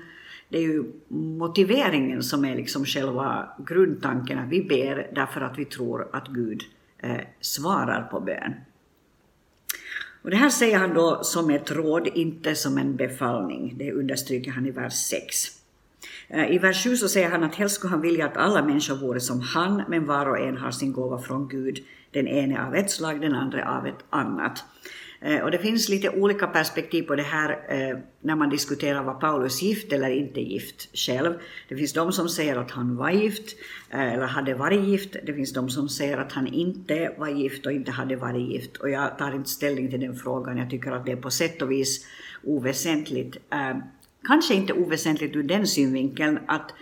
det 0.49 0.59
är 0.59 0.63
ju 0.63 0.85
motiveringen 1.39 2.23
som 2.23 2.45
är 2.45 2.57
liksom 2.57 2.85
själva 2.85 3.49
grundtanken, 3.67 4.39
att 4.39 4.49
vi 4.49 4.63
ber 4.63 5.11
därför 5.15 5.41
att 5.41 5.59
vi 5.59 5.65
tror 5.65 6.09
att 6.13 6.29
Gud 6.29 6.63
eh, 6.99 7.21
svarar 7.41 8.03
på 8.03 8.21
bön. 8.21 8.55
Och 10.23 10.31
det 10.31 10.37
här 10.37 10.49
säger 10.49 10.79
han 10.79 10.95
då 10.95 11.25
som 11.25 11.51
ett 11.51 11.71
råd, 11.71 12.07
inte 12.15 12.55
som 12.55 12.79
en 12.79 12.97
befallning. 12.97 13.75
Det 13.79 13.93
understryker 13.93 14.51
han 14.51 14.67
i 14.67 14.71
vers 14.71 14.93
6. 14.93 15.64
Eh, 16.29 16.55
I 16.55 16.59
vers 16.59 16.85
7 16.85 16.97
så 16.97 17.09
säger 17.09 17.31
han 17.31 17.45
att 17.45 17.55
helst 17.55 17.75
skulle 17.75 17.91
han 17.91 18.01
vilja 18.01 18.27
att 18.27 18.37
alla 18.37 18.65
människor 18.65 18.97
vore 18.97 19.21
som 19.21 19.41
han, 19.41 19.83
men 19.89 20.07
var 20.07 20.27
och 20.27 20.39
en 20.39 20.57
har 20.57 20.71
sin 20.71 20.93
gåva 20.93 21.19
från 21.19 21.49
Gud, 21.49 21.79
den 22.11 22.29
ene 22.29 22.67
av 22.67 22.75
ett 22.75 22.91
slag, 22.91 23.21
den 23.21 23.35
andra 23.35 23.79
av 23.79 23.87
ett 23.87 24.05
annat. 24.11 24.65
Eh, 25.25 25.41
och 25.41 25.51
det 25.51 25.59
finns 25.59 25.89
lite 25.89 26.11
olika 26.11 26.47
perspektiv 26.47 27.03
på 27.03 27.15
det 27.15 27.23
här 27.23 27.51
eh, 27.69 27.99
när 28.21 28.37
man 28.37 28.51
diskuterar 28.51 29.03
var 29.03 29.15
Paulus 29.15 29.63
gift 29.63 29.93
eller 29.93 30.11
inte 30.11 30.41
gift 30.41 30.99
själv. 30.99 31.35
Det 31.69 31.77
finns 31.77 31.93
de 31.93 32.13
som 32.13 32.29
säger 32.29 32.57
att 32.57 32.71
han 32.71 32.97
var 32.97 33.11
gift 33.11 33.57
eller 33.91 34.27
hade 34.27 34.55
varit 34.55 34.85
gift. 34.85 35.17
Det 35.27 35.35
finns 35.35 35.53
de 35.53 35.71
som 35.71 35.89
säger 35.89 36.19
att 36.19 36.33
han 36.33 36.47
inte 36.47 37.15
var 37.19 37.29
gift 37.29 37.67
och 37.67 37.73
inte 37.73 37.91
hade 37.91 38.17
varit 38.17 38.51
gift. 38.51 38.77
Och 38.77 38.91
jag 38.91 39.19
tar 39.19 39.35
inte 39.35 39.51
ställning 39.51 39.91
till 39.91 40.01
den 40.01 40.17
frågan. 40.17 40.57
Jag 40.57 40.71
tycker 40.71 40.93
att 40.93 41.07
det 41.07 41.13
är 41.13 41.17
på 41.17 41.31
sätt 41.31 41.63
och 41.63 41.71
vis 41.71 42.07
oväsentligt. 42.43 43.37
Kanske 44.27 44.55
inte 44.55 44.73
oväsentligt 44.73 45.37
ur 45.37 45.43
den 45.43 45.67
synvinkeln 45.67 46.39
att 46.47 46.75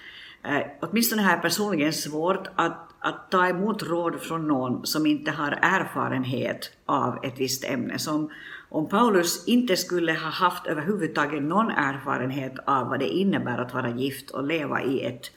eh, 0.45 0.63
åtminstone 0.81 1.23
här 1.23 1.39
personligen 1.39 1.93
svårt 1.93 2.49
att 2.57 2.93
att 3.05 3.31
ta 3.31 3.49
emot 3.49 3.83
råd 3.83 4.21
från 4.21 4.49
någon 4.49 4.87
som 4.87 5.07
inte 5.07 5.31
har 5.31 5.59
erfarenhet 5.63 6.71
av 6.87 7.25
ett 7.25 7.41
visst 7.41 7.65
ämne. 7.65 7.99
Som 7.99 8.31
om 8.69 8.89
Paulus 8.89 9.45
inte 9.47 9.77
skulle 9.77 10.13
ha 10.13 10.31
haft 10.31 10.67
överhuvudtaget 10.67 11.43
någon 11.43 11.71
erfarenhet 11.71 12.55
av 12.67 12.89
vad 12.89 13.01
det 13.01 13.09
innebär 13.09 13.59
att 13.59 13.75
vara 13.75 13.91
gift 13.91 14.31
och 14.31 14.47
leva 14.47 14.83
i 14.83 15.05
ett, 15.05 15.31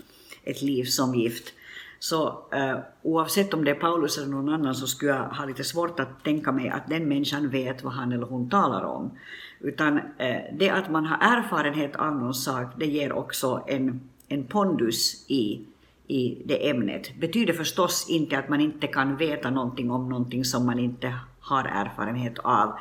ett 0.43 0.61
liv 0.61 0.83
som 0.83 1.15
gift, 1.15 1.53
så 1.99 2.47
eh, 2.51 2.77
oavsett 3.01 3.53
om 3.53 3.65
det 3.65 3.71
är 3.71 3.75
Paulus 3.75 4.17
eller 4.17 4.27
någon 4.27 4.53
annan 4.53 4.75
så 4.75 4.87
skulle 4.87 5.11
jag 5.11 5.23
ha 5.23 5.45
lite 5.45 5.63
svårt 5.63 5.99
att 5.99 6.23
tänka 6.23 6.51
mig 6.51 6.69
att 6.69 6.89
den 6.89 7.07
människan 7.07 7.49
vet 7.49 7.83
vad 7.83 7.93
han 7.93 8.11
eller 8.11 8.25
hon 8.25 8.49
talar 8.49 8.83
om. 8.83 9.11
Utan 9.59 9.97
eh, 9.97 10.41
det 10.53 10.69
att 10.69 10.91
man 10.91 11.05
har 11.05 11.37
erfarenhet 11.37 11.95
av 11.95 12.15
någon 12.15 12.33
sak, 12.33 12.67
det 12.77 12.85
ger 12.85 13.11
också 13.11 13.63
en, 13.67 14.01
en 14.27 14.43
pondus 14.43 15.25
i 15.27 15.65
i 16.07 16.41
det 16.45 16.69
ämnet. 16.69 17.15
Betyder 17.19 17.53
förstås 17.53 18.09
inte 18.09 18.37
att 18.37 18.49
man 18.49 18.61
inte 18.61 18.87
kan 18.87 19.17
veta 19.17 19.49
någonting 19.49 19.91
om 19.91 20.09
någonting 20.09 20.45
som 20.45 20.65
man 20.65 20.79
inte 20.79 21.13
har 21.39 21.63
erfarenhet 21.63 22.39
av. 22.39 22.73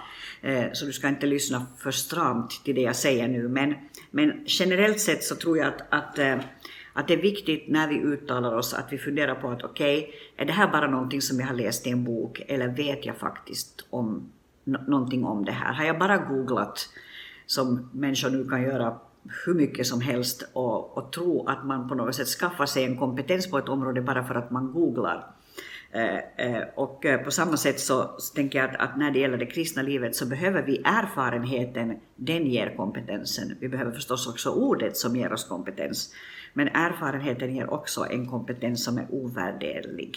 Eh, 0.42 0.64
så 0.72 0.86
du 0.86 0.92
ska 0.92 1.08
inte 1.08 1.26
lyssna 1.26 1.66
för 1.78 1.90
stramt 1.90 2.64
till 2.64 2.74
det 2.74 2.80
jag 2.80 2.96
säger 2.96 3.28
nu. 3.28 3.48
Men, 3.48 3.74
men 4.10 4.44
generellt 4.46 5.00
sett 5.00 5.24
så 5.24 5.34
tror 5.34 5.58
jag 5.58 5.66
att, 5.66 5.82
att, 5.90 6.18
eh, 6.18 6.36
att 6.96 7.08
det 7.08 7.14
är 7.14 7.22
viktigt 7.22 7.64
när 7.68 7.88
vi 7.88 7.94
uttalar 7.94 8.54
oss 8.54 8.74
att 8.74 8.92
vi 8.92 8.98
funderar 8.98 9.34
på 9.34 9.50
att 9.50 9.64
okej, 9.64 9.98
okay, 9.98 10.12
är 10.36 10.44
det 10.44 10.52
här 10.52 10.68
bara 10.68 10.90
någonting 10.90 11.22
som 11.22 11.40
jag 11.40 11.46
har 11.46 11.54
läst 11.54 11.86
i 11.86 11.90
en 11.90 12.04
bok 12.04 12.42
eller 12.48 12.68
vet 12.68 13.06
jag 13.06 13.16
faktiskt 13.16 13.86
om 13.90 14.32
någonting 14.64 15.24
om 15.24 15.44
det 15.44 15.52
här? 15.52 15.72
Har 15.72 15.84
jag 15.84 15.98
bara 15.98 16.16
googlat, 16.16 16.88
som 17.46 17.90
människor 17.92 18.30
nu 18.30 18.48
kan 18.48 18.62
göra 18.62 18.98
hur 19.46 19.54
mycket 19.54 19.86
som 19.86 20.00
helst 20.00 20.48
och, 20.52 20.98
och 20.98 21.12
tro 21.12 21.46
att 21.46 21.66
man 21.66 21.88
på 21.88 21.94
något 21.94 22.14
sätt 22.14 22.28
skaffar 22.28 22.66
sig 22.66 22.84
en 22.84 22.98
kompetens 22.98 23.50
på 23.50 23.58
ett 23.58 23.68
område 23.68 24.00
bara 24.00 24.24
för 24.24 24.34
att 24.34 24.50
man 24.50 24.72
googlar. 24.72 25.30
Eh, 25.94 26.46
eh, 26.46 26.62
och 26.74 27.06
eh, 27.06 27.20
på 27.20 27.30
samma 27.30 27.56
sätt 27.56 27.80
så 27.80 28.02
tänker 28.34 28.58
jag 28.58 28.70
att, 28.70 28.76
att, 28.80 28.98
när 28.98 29.10
det 29.10 29.18
gäller 29.18 29.38
det 29.38 29.46
kristna 29.46 29.82
livet 29.82 30.16
så 30.16 30.26
behöver 30.26 30.62
vi 30.62 30.76
erfarenheten, 30.84 31.96
den 32.16 32.46
ger 32.46 32.76
kompetensen. 32.76 33.56
Vi 33.60 33.68
behöver 33.68 33.92
förstås 33.92 34.26
också 34.26 34.50
ordet 34.50 34.96
som 34.96 35.16
ger 35.16 35.32
oss 35.32 35.44
kompetens. 35.44 36.14
Men 36.52 36.68
erfarenheten 36.68 37.54
ger 37.54 37.70
också 37.70 38.06
en 38.10 38.26
kompetens 38.26 38.84
som 38.84 38.98
är 38.98 39.06
ovärderlig. 39.10 40.16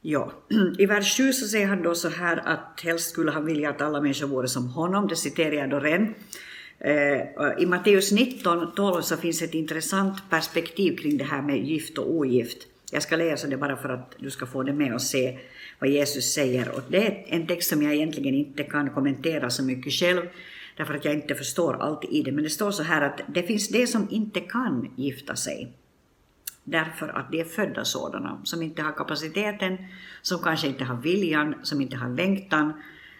Ja, 0.00 0.32
i 0.78 0.86
vers 0.86 1.16
7 1.16 1.32
så 1.32 1.48
säger 1.48 1.66
han 1.66 1.82
då 1.82 1.94
så 1.94 2.08
här 2.08 2.36
att 2.36 2.80
helst 2.84 3.10
skulle 3.10 3.30
han 3.30 3.46
vilja 3.46 3.70
att 3.70 3.80
alla 3.80 4.00
människor 4.00 4.26
vore 4.26 4.48
som 4.48 4.68
honom, 4.68 5.08
det 5.08 5.16
citerar 5.16 5.52
jag 5.52 5.70
då 5.70 5.80
redan. 5.80 6.14
I 7.58 7.66
Matteus 7.66 8.12
19, 8.12 8.74
12 8.74 9.02
så 9.02 9.16
finns 9.16 9.42
ett 9.42 9.54
intressant 9.54 10.30
perspektiv 10.30 10.96
kring 10.96 11.18
det 11.18 11.24
här 11.24 11.42
med 11.42 11.58
gift 11.58 11.98
och 11.98 12.14
ogift. 12.14 12.66
Jag 12.92 13.02
ska 13.02 13.16
läsa 13.16 13.46
det 13.46 13.56
bara 13.56 13.76
för 13.76 13.88
att 13.88 14.14
du 14.18 14.30
ska 14.30 14.46
få 14.46 14.62
det 14.62 14.72
med 14.72 14.94
och 14.94 15.02
se 15.02 15.38
vad 15.78 15.90
Jesus 15.90 16.32
säger. 16.32 16.68
Och 16.74 16.82
det 16.88 17.06
är 17.06 17.24
en 17.26 17.46
text 17.46 17.68
som 17.70 17.82
jag 17.82 17.94
egentligen 17.94 18.34
inte 18.34 18.62
kan 18.62 18.90
kommentera 18.90 19.50
så 19.50 19.64
mycket 19.64 19.92
själv, 19.92 20.22
därför 20.76 20.94
att 20.94 21.04
jag 21.04 21.14
inte 21.14 21.34
förstår 21.34 21.82
allt 21.82 22.04
i 22.04 22.22
det. 22.22 22.32
Men 22.32 22.44
det 22.44 22.50
står 22.50 22.70
så 22.70 22.82
här 22.82 23.02
att 23.02 23.20
det 23.26 23.42
finns 23.42 23.68
de 23.68 23.86
som 23.86 24.08
inte 24.10 24.40
kan 24.40 24.92
gifta 24.96 25.36
sig 25.36 25.72
därför 26.70 27.08
att 27.08 27.30
de 27.30 27.40
är 27.40 27.44
födda 27.44 27.84
sådana, 27.84 28.40
som 28.44 28.62
inte 28.62 28.82
har 28.82 28.92
kapaciteten, 28.92 29.78
som 30.22 30.38
kanske 30.38 30.66
inte 30.66 30.84
har 30.84 30.96
viljan, 30.96 31.54
som 31.62 31.80
inte 31.80 31.96
har 31.96 32.08
längtan, 32.08 32.72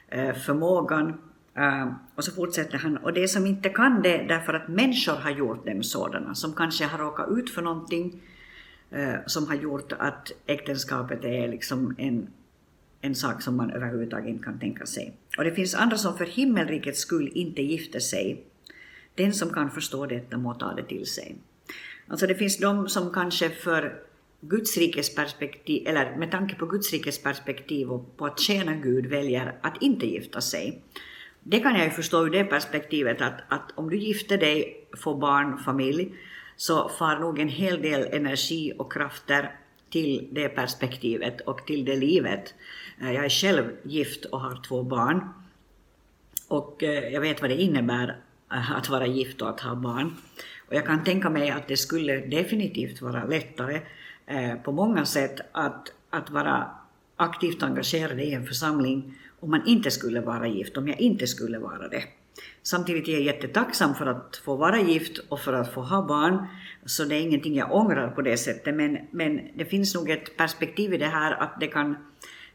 eh, 0.09 0.35
förmågan. 0.35 1.21
Eh, 1.55 1.89
och 2.15 2.25
så 2.25 2.33
fortsätter 2.33 2.79
han, 2.79 2.97
och 2.97 3.13
de 3.13 3.29
som 3.29 3.47
inte 3.47 3.69
kan 3.69 4.03
det 4.03 4.25
därför 4.29 4.55
att 4.55 4.69
människor 4.69 5.17
har 5.17 5.31
gjort 5.31 5.67
dem 5.67 5.83
sådana, 5.83 6.35
som 6.35 6.53
kanske 6.53 6.85
har 6.85 6.99
råkat 6.99 7.29
ut 7.31 7.51
för 7.51 7.63
någonting 7.63 8.21
Eh, 8.91 9.15
som 9.27 9.47
har 9.49 9.55
gjort 9.55 9.93
att 9.93 10.33
äktenskapet 10.47 11.25
är 11.25 11.49
liksom 11.49 11.95
en, 11.99 12.29
en 13.01 13.15
sak 13.15 13.43
som 13.43 13.57
man 13.57 13.71
överhuvudtaget 13.71 14.29
inte 14.29 14.45
kan 14.45 14.59
tänka 14.59 14.87
sig. 14.87 15.13
Och 15.39 15.45
det 15.45 15.53
finns 15.53 15.75
andra 15.75 15.97
som 15.97 16.19
för 16.19 16.25
himmelrikets 16.25 17.01
skull 17.01 17.31
inte 17.35 17.63
gifter 17.63 18.01
sig. 18.01 18.45
Den 19.15 19.35
som 19.35 19.51
kan 19.51 19.71
förstå 19.71 20.07
detta 20.07 20.37
må 20.37 20.55
ta 20.55 20.75
det 20.75 20.83
till 20.83 21.07
sig. 21.07 21.37
Alltså 22.07 22.27
det 22.27 22.35
finns 22.35 22.59
de 22.59 22.89
som 22.89 23.13
kanske 23.13 23.51
för 23.51 24.03
Guds 24.41 24.77
rikes 24.77 25.15
perspektiv, 25.15 25.89
eller 25.89 26.17
med 26.17 26.31
tanke 26.31 26.55
på 26.55 26.67
Guds 26.67 26.93
rikes 26.93 27.23
perspektiv 27.23 27.91
och 27.91 28.17
på 28.17 28.27
att 28.27 28.41
tjäna 28.41 28.75
Gud 28.75 29.07
väljer 29.07 29.55
att 29.61 29.83
inte 29.83 30.07
gifta 30.07 30.41
sig. 30.41 30.83
Det 31.43 31.61
kan 31.61 31.75
jag 31.75 31.85
ju 31.85 31.91
förstå 31.91 32.27
ur 32.27 32.31
det 32.31 32.45
perspektivet 32.45 33.21
att, 33.21 33.41
att 33.49 33.71
om 33.75 33.91
du 33.91 33.97
gifter 33.97 34.39
dig, 34.39 34.87
får 34.97 35.17
barn, 35.19 35.59
familj, 35.59 36.13
så 36.59 36.89
far 36.89 37.19
nog 37.19 37.39
en 37.39 37.49
hel 37.49 37.83
del 37.83 38.09
energi 38.13 38.73
och 38.79 38.93
krafter 38.93 39.55
till 39.91 40.29
det 40.33 40.49
perspektivet 40.49 41.41
och 41.41 41.67
till 41.67 41.85
det 41.85 41.97
livet. 41.97 42.55
Eh, 43.01 43.13
jag 43.13 43.25
är 43.25 43.29
själv 43.29 43.65
gift 43.83 44.25
och 44.25 44.41
har 44.41 44.63
två 44.69 44.83
barn. 44.83 45.29
Och 46.49 46.83
eh, 46.83 47.09
jag 47.09 47.21
vet 47.21 47.41
vad 47.41 47.51
det 47.51 47.63
innebär 47.63 48.17
eh, 48.53 48.73
att 48.73 48.89
vara 48.89 49.07
gift 49.07 49.43
och 49.43 49.49
att 49.49 49.61
ha 49.61 49.75
barn. 49.75 50.17
Och 50.69 50.75
jag 50.75 50.87
kan 50.87 51.05
tänka 51.05 51.31
mig 51.31 51.51
att 51.51 51.69
det 51.69 51.77
skulle 51.77 52.17
definitivt 52.17 53.03
vara 53.03 53.25
lättare 53.25 53.81
på 54.65 54.73
många 54.73 55.05
sätt 55.05 55.41
att, 55.53 55.93
att 56.11 56.31
vara 56.31 56.71
aktivt 57.17 57.63
engagerad 57.63 58.21
i 58.21 58.33
en 58.33 58.47
församling 58.47 59.15
om 59.41 59.51
man 59.51 59.67
inte 59.67 59.91
skulle 59.91 60.21
vara 60.21 60.49
gift, 60.49 60.77
om 60.77 60.89
jag 60.89 61.01
inte 61.01 61.27
skulle 61.27 61.59
vara 61.59 61.89
det. 61.89 62.05
Samtidigt 62.63 63.09
är 63.09 63.13
jag 63.13 63.23
jättetacksam 63.23 63.95
för 63.95 64.07
att 64.07 64.41
få 64.45 64.57
vara 64.57 64.81
gift 64.81 65.19
och 65.29 65.41
för 65.41 65.53
att 65.53 65.75
få 65.75 65.81
ha 65.81 66.07
barn, 66.07 66.47
så 66.85 67.05
det 67.05 67.17
är 67.17 67.21
ingenting 67.21 67.57
jag 67.57 67.75
ångrar 67.75 68.09
på 68.09 68.23
det 68.23 68.37
sättet, 68.37 68.75
men, 68.75 68.99
men 69.11 69.41
det 69.55 69.65
finns 69.65 69.95
nog 69.95 70.11
ett 70.11 70.37
perspektiv 70.37 70.95
i 70.95 70.97
det 70.97 71.07
här 71.07 71.33
att 71.33 71.61
det 71.61 71.67
kan, 71.67 71.97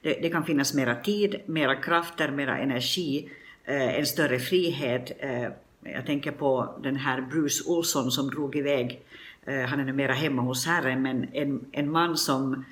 det, 0.01 0.13
det 0.21 0.29
kan 0.29 0.45
finnas 0.45 0.73
mera 0.73 0.95
tid, 0.95 1.35
mera 1.45 1.75
krafter, 1.75 2.31
mera 2.31 2.57
energi, 2.57 3.29
eh, 3.65 3.99
en 3.99 4.05
större 4.05 4.39
frihet. 4.39 5.11
Eh, 5.19 5.49
jag 5.93 6.05
tänker 6.05 6.31
på 6.31 6.79
den 6.83 6.95
här 6.95 7.21
Bruce 7.21 7.63
Olsson 7.67 8.11
som 8.11 8.29
drog 8.29 8.55
iväg, 8.55 9.01
eh, 9.45 9.61
han 9.61 9.79
är 9.79 9.85
numera 9.85 10.13
hemma 10.13 10.41
hos 10.41 10.65
Herren, 10.65 11.01
men 11.01 11.27
en, 11.33 11.65
en 11.71 11.91
man 11.91 12.17
som 12.17 12.65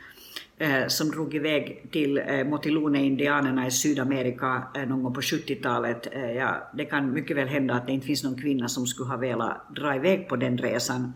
Eh, 0.61 0.87
som 0.87 1.11
drog 1.11 1.35
iväg 1.35 1.83
till 1.91 2.17
eh, 2.17 2.43
Motilone-indianerna 2.43 3.67
i 3.67 3.71
Sydamerika 3.71 4.63
eh, 4.75 4.85
någon 4.85 5.03
gång 5.03 5.13
på 5.13 5.21
70-talet. 5.21 6.07
Eh, 6.11 6.31
ja, 6.31 6.71
det 6.73 6.85
kan 6.85 7.13
mycket 7.13 7.37
väl 7.37 7.47
hända 7.47 7.73
att 7.73 7.87
det 7.87 7.93
inte 7.93 8.07
finns 8.07 8.23
någon 8.23 8.41
kvinna 8.41 8.67
som 8.67 8.87
skulle 8.87 9.09
ha 9.09 9.17
velat 9.17 9.75
dra 9.75 9.95
iväg 9.95 10.27
på 10.29 10.35
den 10.35 10.57
resan 10.57 11.13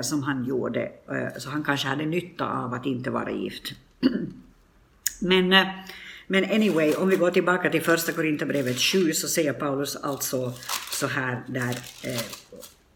som 0.00 0.22
han 0.22 0.44
gjorde. 0.44 0.92
Så 1.38 1.50
han 1.50 1.64
kanske 1.64 1.88
hade 1.88 2.06
nytta 2.06 2.46
av 2.46 2.74
att 2.74 2.86
inte 2.86 3.10
vara 3.10 3.30
gift. 3.30 3.72
Men 5.20 5.54
men 6.26 6.44
anyway, 6.44 6.94
om 6.94 7.08
vi 7.08 7.16
går 7.16 7.30
tillbaka 7.30 7.70
till 7.70 7.82
första 7.82 8.12
Korinthierbrevet 8.12 8.78
7 8.80 9.12
så 9.12 9.28
säger 9.28 9.52
Paulus 9.52 9.96
alltså 9.96 10.52
så 10.92 11.06
här 11.06 11.42
där 11.46 11.76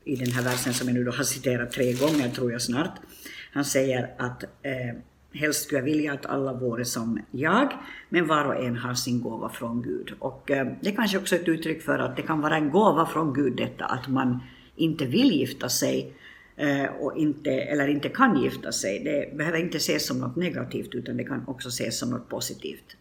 i 0.05 0.17
den 0.17 0.33
här 0.33 0.43
versen 0.43 0.75
som 0.75 0.89
jag 0.89 0.95
nu 0.95 1.05
då 1.05 1.13
har 1.13 1.25
citerat 1.25 1.73
tre 1.73 1.93
gånger 1.93 2.31
tror 2.31 2.53
jag 2.53 2.63
snart. 2.63 2.95
Han 3.53 3.65
säger 3.65 4.11
att 4.19 4.45
helst 5.37 5.63
skulle 5.65 5.79
jag 5.79 5.85
vilja 5.85 6.13
att 6.13 6.27
alla 6.27 6.53
vore 6.53 6.85
som 6.85 7.21
jag, 7.31 7.73
men 8.09 8.27
var 8.27 8.45
och 8.45 8.65
en 8.65 8.77
har 8.77 8.95
sin 8.95 9.21
gåva 9.21 9.49
från 9.49 9.83
Gud. 9.83 10.13
Och 10.19 10.51
eh, 10.51 10.67
det 10.81 10.91
är 10.91 10.97
kanske 10.97 11.19
också 11.19 11.35
är 11.35 11.41
ett 11.41 11.49
uttryck 11.49 11.83
för 11.83 11.99
att 11.99 12.17
det 12.17 12.23
kan 12.23 12.41
vara 12.41 12.57
en 12.57 12.71
gåva 12.71 13.07
från 13.07 13.35
Gud 13.35 13.57
detta 13.57 13.85
att 13.85 14.09
man 14.09 14.41
inte 14.77 15.05
vill 15.05 15.33
gifta 15.33 15.69
sig 15.69 16.13
eh, 16.57 16.85
och 16.85 17.17
inte, 17.17 17.51
eller 17.51 17.89
inte 17.89 18.09
kan 18.09 18.43
gifta 18.43 18.73
sig. 18.73 19.05
Det 19.05 19.37
behöver 19.37 19.59
inte 19.59 19.77
ses 19.77 20.07
som 20.07 20.21
något 20.21 20.37
negativt 20.37 20.95
utan 20.95 21.17
det 21.17 21.25
kan 21.25 21.45
också 21.47 21.69
ses 21.69 21.99
som 21.99 22.11
något 22.11 22.29
positivt. 22.29 22.97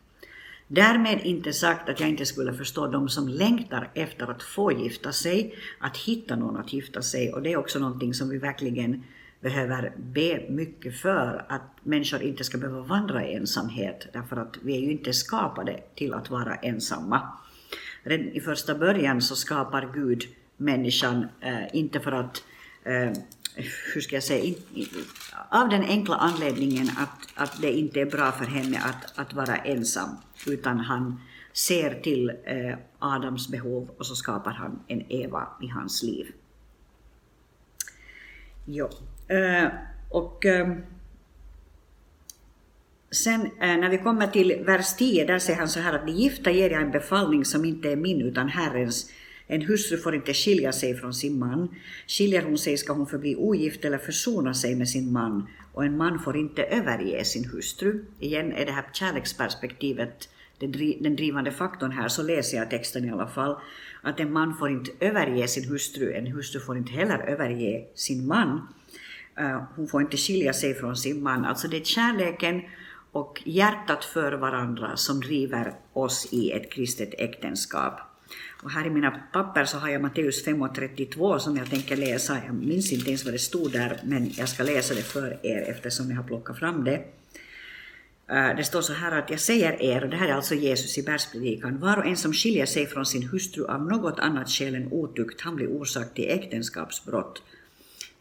Därmed 0.67 1.19
inte 1.23 1.53
sagt 1.53 1.89
att 1.89 1.99
jag 1.99 2.09
inte 2.09 2.25
skulle 2.25 2.53
förstå 2.53 2.87
de 2.87 3.09
som 3.09 3.27
längtar 3.27 3.91
efter 3.93 4.31
att 4.31 4.43
få 4.43 4.71
gifta 4.71 5.11
sig, 5.11 5.55
att 5.79 5.97
hitta 5.97 6.35
någon 6.35 6.57
att 6.57 6.73
gifta 6.73 7.01
sig 7.01 7.33
och 7.33 7.41
det 7.41 7.51
är 7.53 7.57
också 7.57 7.79
någonting 7.79 8.13
som 8.13 8.29
vi 8.29 8.37
verkligen 8.37 9.03
behöver 9.45 9.91
be 9.97 10.45
mycket 10.49 10.97
för, 10.97 11.45
att 11.49 11.61
människor 11.83 12.21
inte 12.21 12.43
ska 12.43 12.57
behöva 12.57 12.81
vandra 12.81 13.27
i 13.27 13.35
ensamhet, 13.35 14.07
därför 14.13 14.37
att 14.37 14.57
vi 14.61 14.77
är 14.77 14.79
ju 14.79 14.91
inte 14.91 15.13
skapade 15.13 15.79
till 15.95 16.13
att 16.13 16.29
vara 16.29 16.55
ensamma. 16.55 17.21
Redan 18.03 18.27
i 18.27 18.41
första 18.41 18.75
början 18.75 19.21
så 19.21 19.35
skapar 19.35 19.91
Gud 19.93 20.23
människan, 20.57 21.25
eh, 21.41 21.75
inte 21.75 21.99
för 21.99 22.11
att 22.11 22.43
eh, 22.83 23.11
hur 23.93 24.01
ska 24.01 24.15
jag 24.15 24.23
säga, 24.23 24.55
av 25.49 25.69
den 25.69 25.83
enkla 25.83 26.15
anledningen 26.15 26.89
att, 26.97 27.27
att 27.35 27.61
det 27.61 27.71
inte 27.71 28.01
är 28.01 28.05
bra 28.05 28.31
för 28.31 28.45
henne 28.45 28.79
att, 28.79 29.19
att 29.19 29.33
vara 29.33 29.55
ensam, 29.55 30.09
utan 30.47 30.79
han 30.79 31.19
ser 31.53 32.01
till 32.01 32.29
eh, 32.29 32.77
Adams 32.99 33.47
behov 33.49 33.89
och 33.97 34.05
så 34.05 34.15
skapar 34.15 34.51
han 34.51 34.79
en 34.87 35.11
Eva 35.11 35.47
i 35.61 35.67
hans 35.67 36.03
liv. 36.03 36.31
Ja, 38.65 38.89
eh, 39.27 39.67
och 40.09 40.45
eh, 40.45 40.77
sen 43.11 43.41
eh, 43.41 43.77
när 43.77 43.89
vi 43.89 43.97
kommer 43.97 44.27
till 44.27 44.63
vers 44.65 44.95
10, 44.95 45.25
där 45.25 45.39
säger 45.39 45.59
han 45.59 45.69
så 45.69 45.79
här 45.79 45.93
att 45.93 46.07
de 46.07 46.11
gifta 46.11 46.51
ger 46.51 46.69
jag 46.69 46.81
en 46.81 46.91
befallning 46.91 47.45
som 47.45 47.65
inte 47.65 47.91
är 47.91 47.95
min 47.95 48.21
utan 48.21 48.49
Herrens, 48.49 49.11
en 49.47 49.61
hustru 49.61 49.97
får 49.97 50.15
inte 50.15 50.33
skilja 50.33 50.71
sig 50.71 50.95
från 50.95 51.13
sin 51.13 51.39
man. 51.39 51.75
Skiljer 52.07 52.41
hon 52.41 52.57
sig 52.57 52.77
ska 52.77 52.93
hon 52.93 53.07
förbli 53.07 53.35
ogift 53.35 53.85
eller 53.85 53.97
försona 53.97 54.53
sig 54.53 54.75
med 54.75 54.89
sin 54.89 55.11
man 55.11 55.47
och 55.73 55.85
en 55.85 55.97
man 55.97 56.19
får 56.19 56.37
inte 56.37 56.63
överge 56.63 57.25
sin 57.25 57.49
hustru. 57.49 58.05
Igen 58.19 58.51
är 58.51 58.65
det 58.65 58.71
här 58.71 58.85
kärleksperspektivet 58.93 60.29
den 60.99 61.15
drivande 61.15 61.51
faktorn 61.51 61.91
här, 61.91 62.07
så 62.07 62.23
läser 62.23 62.57
jag 62.57 62.69
texten 62.69 63.05
i 63.05 63.11
alla 63.11 63.27
fall, 63.27 63.59
att 64.01 64.19
en 64.19 64.33
man 64.33 64.57
får 64.57 64.69
inte 64.69 64.91
överge 64.99 65.47
sin 65.47 65.69
hustru, 65.69 66.13
en 66.13 66.27
hustru 66.27 66.59
får 66.59 66.77
inte 66.77 66.91
heller 66.91 67.19
överge 67.19 67.85
sin 67.95 68.27
man. 68.27 68.67
Eh, 69.39 69.63
hon 69.75 69.87
får 69.87 70.01
inte 70.01 70.17
skilja 70.17 70.53
sig 70.53 70.73
från 70.73 70.97
sin 70.97 71.23
man. 71.23 71.45
Alltså 71.45 71.67
det 71.67 71.77
är 71.77 71.83
kärleken 71.83 72.61
och 73.11 73.41
hjärtat 73.45 74.05
för 74.05 74.33
varandra 74.33 74.97
som 74.97 75.19
driver 75.19 75.73
oss 75.93 76.27
i 76.31 76.51
ett 76.51 76.71
kristet 76.71 77.13
äktenskap. 77.17 77.99
Och 78.63 78.71
här 78.71 78.87
i 78.87 78.89
mina 78.89 79.11
papper 79.33 79.65
så 79.65 79.77
har 79.77 79.89
jag 79.89 80.01
Matteus 80.01 80.47
5.32 80.47 81.37
som 81.37 81.57
jag 81.57 81.69
tänker 81.69 81.95
läsa. 81.95 82.37
Jag 82.45 82.55
minns 82.55 82.91
inte 82.91 83.09
ens 83.09 83.25
vad 83.25 83.33
det 83.33 83.39
stod 83.39 83.71
där, 83.71 83.99
men 84.03 84.31
jag 84.37 84.49
ska 84.49 84.63
läsa 84.63 84.93
det 84.93 85.01
för 85.01 85.39
er 85.43 85.61
eftersom 85.69 86.09
jag 86.09 86.17
har 86.17 86.23
plockat 86.23 86.59
fram 86.59 86.83
det. 86.83 87.03
Eh, 88.29 88.55
det 88.57 88.63
står 88.63 88.81
så 88.81 88.93
här 88.93 89.19
att 89.19 89.29
jag 89.29 89.39
säger 89.39 89.81
er, 89.81 90.03
och 90.03 90.09
det 90.09 90.17
här 90.17 90.27
är 90.27 90.33
alltså 90.33 90.55
Jesus 90.55 90.97
i 90.97 91.03
bergspredikan, 91.03 91.79
var 91.79 91.97
och 91.97 92.05
en 92.05 92.17
som 92.17 92.33
skiljer 92.33 92.65
sig 92.65 92.85
från 92.85 93.05
sin 93.05 93.23
hustru 93.23 93.65
av 93.65 93.85
något 93.85 94.19
annat 94.19 94.49
skäl 94.49 94.75
än 94.75 94.87
otukt, 94.91 95.41
han 95.41 95.55
blir 95.55 95.67
orsak 95.67 96.13
till 96.13 96.29
äktenskapsbrott, 96.29 97.41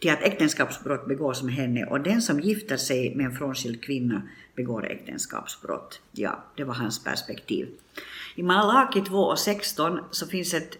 till 0.05 0.13
att 0.13 0.23
äktenskapsbrott 0.23 1.07
begås 1.07 1.43
med 1.43 1.55
henne, 1.55 1.85
och 1.85 2.01
den 2.01 2.23
som 2.23 2.41
gifter 2.41 2.77
sig 2.77 3.15
med 3.15 3.27
en 3.27 3.37
frånskild 3.37 3.85
kvinna 3.85 4.23
begår 4.55 4.87
äktenskapsbrott. 4.87 6.01
Ja, 6.13 6.45
det 6.57 6.65
var 6.65 6.75
hans 6.75 7.05
perspektiv. 7.05 7.69
I 8.35 8.43
Malaki 8.43 9.01
2 9.01 9.19
och 9.19 9.39
16 9.39 9.99
så 10.11 10.27
finns 10.27 10.55
ett 10.55 10.77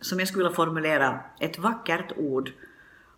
som 0.00 0.18
jag 0.18 0.28
skulle 0.28 0.44
vilja 0.44 0.56
formulera, 0.56 1.20
ett 1.40 1.58
vackert 1.58 2.12
ord 2.16 2.52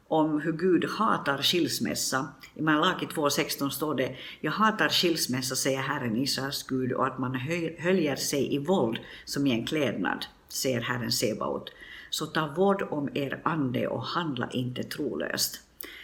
om 0.08 0.40
hur 0.40 0.52
Gud 0.52 0.84
hatar 0.84 1.42
skilsmässa. 1.42 2.28
I 2.54 2.62
Malaki 2.62 3.06
2.16 3.06 3.68
står 3.68 3.94
det 3.94 4.16
”Jag 4.40 4.52
hatar 4.52 4.88
skilsmässa, 4.88 5.56
säger 5.56 5.80
Herren 5.80 6.16
Israels 6.16 6.62
Gud, 6.62 6.92
och 6.92 7.06
att 7.06 7.18
man 7.18 7.34
höljer 7.78 8.16
sig 8.16 8.54
i 8.54 8.58
våld 8.58 8.98
som 9.24 9.46
i 9.46 9.52
en 9.52 9.66
klädnad, 9.66 10.24
säger 10.48 10.80
Herren 10.80 11.12
Sebaot. 11.12 11.70
Så 12.10 12.26
ta 12.26 12.46
vård 12.46 12.82
om 12.90 13.08
er 13.14 13.40
ande 13.44 13.86
och 13.86 14.04
handla 14.04 14.50
inte 14.50 14.82
trolöst.” 14.82 15.60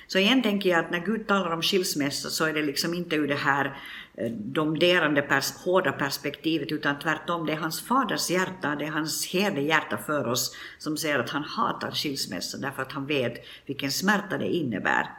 Så 0.07 0.19
igen 0.19 0.43
tänker 0.43 0.71
jag 0.71 0.85
att 0.85 0.91
när 0.91 1.01
Gud 1.01 1.27
talar 1.27 1.51
om 1.51 1.63
skilsmässa 1.63 2.31
så 2.31 2.45
är 2.45 2.55
det 2.55 2.63
liksom 2.63 2.95
inte 2.95 3.17
ur 3.17 3.29
det 3.29 3.35
här 3.35 3.79
eh, 4.15 4.31
domderande, 4.33 5.23
pers 5.23 5.53
hårda 5.53 5.93
perspektivet 5.93 6.73
utan 6.73 6.99
tvärtom, 6.99 7.47
det 7.47 7.53
är 7.53 7.57
hans 7.57 7.81
faders 7.81 8.31
hjärta, 8.31 8.77
det 8.77 8.85
är 8.85 8.91
hans 8.91 9.35
hjärta 9.35 9.99
för 10.07 10.27
oss 10.27 10.57
som 10.79 10.97
säger 10.97 11.19
att 11.19 11.31
han 11.31 11.45
hatar 11.45 11.91
skilsmässa 11.91 12.59
därför 12.59 12.83
att 12.83 12.93
han 12.93 13.07
vet 13.07 13.47
vilken 13.67 13.93
smärta 13.93 14.39
det 14.39 14.49
innebär. 14.49 15.11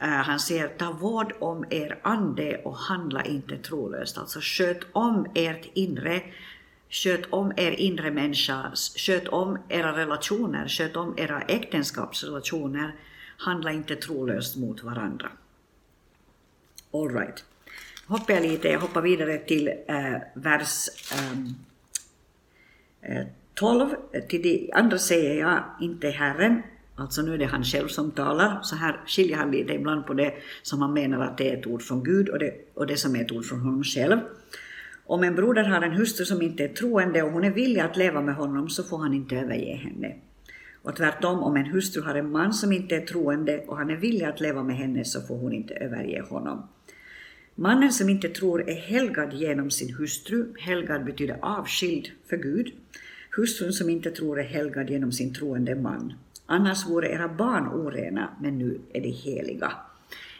Eh, 0.00 0.08
han 0.08 0.40
säger 0.40 0.68
ta 0.68 0.92
vård 0.92 1.32
om 1.40 1.64
er 1.70 1.98
ande 2.02 2.60
och 2.64 2.76
handla 2.76 3.24
inte 3.24 3.56
trolöst. 3.56 4.18
Alltså 4.18 4.38
sköt 4.42 4.80
om 4.92 5.26
ert 5.34 5.66
inre, 5.74 6.22
sköt 6.90 7.26
om 7.30 7.52
er 7.56 7.70
inre 7.70 8.10
människa, 8.10 8.72
sköt 8.96 9.28
om 9.28 9.58
era 9.68 9.96
relationer, 9.96 10.68
sköt 10.68 10.96
om 10.96 11.14
era 11.18 11.40
äktenskapsrelationer 11.40 12.94
handla 13.38 13.72
inte 13.72 13.96
trolöst 13.96 14.56
mot 14.56 14.82
varandra. 14.82 15.28
All 16.92 17.08
right. 17.08 17.44
Hoppar 18.06 18.34
jag 18.34 18.42
lite, 18.42 18.68
jag 18.68 18.80
hoppar 18.80 19.02
vidare 19.02 19.38
till 19.38 19.68
äh, 19.68 20.18
vers 20.34 20.88
ähm, 21.12 21.54
äh, 23.00 23.26
12. 23.54 23.88
Till 24.28 24.42
de 24.42 24.70
andra 24.72 24.98
säger 24.98 25.40
jag 25.40 25.64
inte 25.80 26.08
Herren, 26.08 26.62
alltså 26.96 27.22
nu 27.22 27.34
är 27.34 27.38
det 27.38 27.44
han 27.44 27.64
själv 27.64 27.88
som 27.88 28.10
talar. 28.10 28.60
Så 28.62 28.76
här 28.76 29.00
skiljer 29.06 29.36
han 29.36 29.50
lite 29.50 29.72
ibland 29.72 30.06
på 30.06 30.14
det 30.14 30.34
som 30.62 30.82
han 30.82 30.92
menar 30.92 31.20
att 31.20 31.38
det 31.38 31.50
är 31.50 31.56
ett 31.56 31.66
ord 31.66 31.82
från 31.82 32.04
Gud 32.04 32.28
och 32.28 32.38
det, 32.38 32.54
och 32.74 32.86
det 32.86 32.96
som 32.96 33.16
är 33.16 33.24
ett 33.24 33.32
ord 33.32 33.44
från 33.44 33.60
honom 33.60 33.84
själv. 33.84 34.18
Om 35.08 35.24
en 35.24 35.34
broder 35.34 35.64
har 35.64 35.82
en 35.82 35.92
hustru 35.92 36.24
som 36.24 36.42
inte 36.42 36.64
är 36.64 36.68
troende 36.68 37.22
och 37.22 37.32
hon 37.32 37.44
är 37.44 37.50
villig 37.50 37.80
att 37.80 37.96
leva 37.96 38.22
med 38.22 38.34
honom 38.34 38.68
så 38.68 38.82
får 38.82 38.98
han 38.98 39.14
inte 39.14 39.36
överge 39.36 39.76
henne. 39.76 40.14
Och 40.82 40.96
tvärtom, 40.96 41.42
om 41.42 41.56
en 41.56 41.66
hustru 41.66 42.02
har 42.02 42.14
en 42.14 42.30
man 42.30 42.52
som 42.52 42.72
inte 42.72 42.96
är 42.96 43.00
troende 43.00 43.58
och 43.66 43.76
han 43.76 43.90
är 43.90 43.96
villig 43.96 44.24
att 44.24 44.40
leva 44.40 44.62
med 44.62 44.76
henne 44.76 45.04
så 45.04 45.20
får 45.20 45.36
hon 45.36 45.52
inte 45.52 45.74
överge 45.74 46.24
honom. 46.28 46.68
Mannen 47.54 47.92
som 47.92 48.08
inte 48.08 48.28
tror 48.28 48.70
är 48.70 48.74
helgad 48.74 49.32
genom 49.32 49.70
sin 49.70 49.94
hustru. 49.94 50.46
Helgad 50.58 51.04
betyder 51.04 51.38
avskild 51.42 52.10
för 52.26 52.36
Gud. 52.36 52.72
Hustrun 53.36 53.72
som 53.72 53.90
inte 53.90 54.10
tror 54.10 54.40
är 54.40 54.44
helgad 54.44 54.90
genom 54.90 55.12
sin 55.12 55.34
troende 55.34 55.74
man. 55.74 56.12
Annars 56.46 56.86
vore 56.86 57.08
era 57.08 57.28
barn 57.28 57.68
orena, 57.68 58.28
men 58.42 58.58
nu 58.58 58.80
är 58.92 59.00
de 59.00 59.10
heliga. 59.10 59.72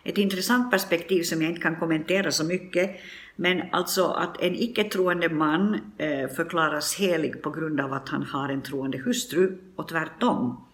Ett 0.05 0.19
intressant 0.19 0.71
perspektiv 0.71 1.23
som 1.23 1.43
jag 1.43 1.51
inte 1.51 1.63
kan 1.63 1.77
kommentera 1.77 2.33
så 2.33 2.45
mycket, 2.45 2.91
men 3.41 3.63
alltså 3.73 4.05
att 4.05 4.41
en 4.41 4.55
icke-troende 4.55 5.29
man 5.29 5.75
eh, 5.99 6.29
förklaras 6.29 6.95
helig 6.95 7.43
på 7.43 7.51
grund 7.51 7.81
av 7.81 7.93
att 7.93 8.09
han 8.09 8.23
har 8.23 8.49
en 8.49 8.63
troende 8.63 8.99
hustru 8.99 9.59
och 9.77 9.89
tvärtom. 9.89 10.65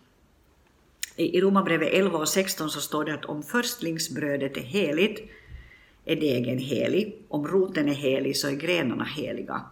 I 1.17 1.41
Romarbrevet 1.41 1.89
11 1.93 2.19
och 2.19 2.29
16 2.29 2.71
så 2.71 2.81
står 2.81 3.05
det 3.05 3.15
att 3.15 3.25
om 3.25 3.43
förstlingsbrödet 3.43 4.57
är 4.57 4.61
heligt 4.61 5.31
är 6.05 6.17
degen 6.17 6.59
helig, 6.59 7.25
om 7.29 7.47
roten 7.47 7.89
är 7.89 7.95
helig 7.95 8.37
så 8.37 8.49
är 8.49 8.53
grenarna 8.53 9.05
heliga. 9.05 9.63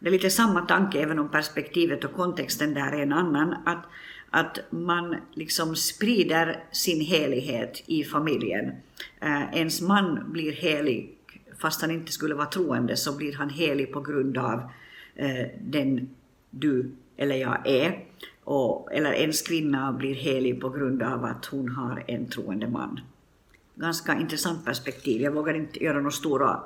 Det 0.00 0.08
är 0.08 0.12
lite 0.12 0.30
samma 0.30 0.60
tanke 0.60 1.00
även 1.00 1.18
om 1.18 1.30
perspektivet 1.30 2.04
och 2.04 2.14
kontexten 2.14 2.74
där 2.74 2.92
är 2.92 3.02
en 3.02 3.12
annan, 3.12 3.54
att, 3.66 3.84
att 4.30 4.58
man 4.70 5.16
liksom 5.34 5.76
sprider 5.76 6.64
sin 6.72 7.00
helighet 7.00 7.82
i 7.86 8.04
familjen. 8.04 8.72
Eh, 9.20 9.54
ens 9.54 9.80
man 9.80 10.32
blir 10.32 10.52
helig 10.52 11.18
fast 11.62 11.80
han 11.80 11.90
inte 11.90 12.12
skulle 12.12 12.34
vara 12.34 12.46
troende 12.46 12.96
så 12.96 13.16
blir 13.16 13.34
han 13.34 13.50
helig 13.50 13.92
på 13.92 14.00
grund 14.00 14.38
av 14.38 14.62
eh, 15.14 15.46
den 15.60 16.10
du 16.50 16.90
eller 17.16 17.36
jag 17.36 17.66
är. 17.66 18.04
Och, 18.44 18.92
eller 18.92 19.12
ens 19.12 19.42
kvinna 19.42 19.92
blir 19.92 20.14
helig 20.14 20.60
på 20.60 20.68
grund 20.68 21.02
av 21.02 21.24
att 21.24 21.46
hon 21.46 21.68
har 21.68 22.04
en 22.06 22.26
troende 22.26 22.68
man. 22.68 23.00
Ganska 23.74 24.20
intressant 24.20 24.64
perspektiv. 24.64 25.22
Jag 25.22 25.32
vågar 25.32 25.54
inte 25.54 25.84
göra 25.84 25.96
några 25.96 26.10
stora 26.10 26.60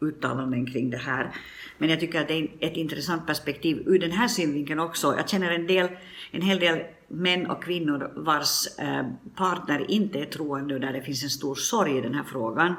uttalanden 0.00 0.66
kring 0.66 0.90
det 0.90 0.96
här. 0.96 1.34
Men 1.78 1.88
jag 1.88 2.00
tycker 2.00 2.20
att 2.20 2.28
det 2.28 2.34
är 2.34 2.48
ett 2.60 2.76
intressant 2.76 3.26
perspektiv 3.26 3.82
ur 3.86 3.98
den 3.98 4.10
här 4.10 4.28
synvinkeln 4.28 4.80
också. 4.80 5.14
Jag 5.16 5.28
känner 5.28 5.50
en, 5.50 5.66
del, 5.66 5.88
en 6.30 6.42
hel 6.42 6.58
del 6.58 6.82
män 7.08 7.46
och 7.46 7.64
kvinnor 7.64 8.12
vars 8.16 8.78
eh, 8.78 9.06
partner 9.34 9.90
inte 9.90 10.18
är 10.18 10.24
troende 10.24 10.74
och 10.74 10.80
där 10.80 10.92
det 10.92 11.02
finns 11.02 11.22
en 11.22 11.30
stor 11.30 11.54
sorg 11.54 11.98
i 11.98 12.00
den 12.00 12.14
här 12.14 12.24
frågan 12.24 12.74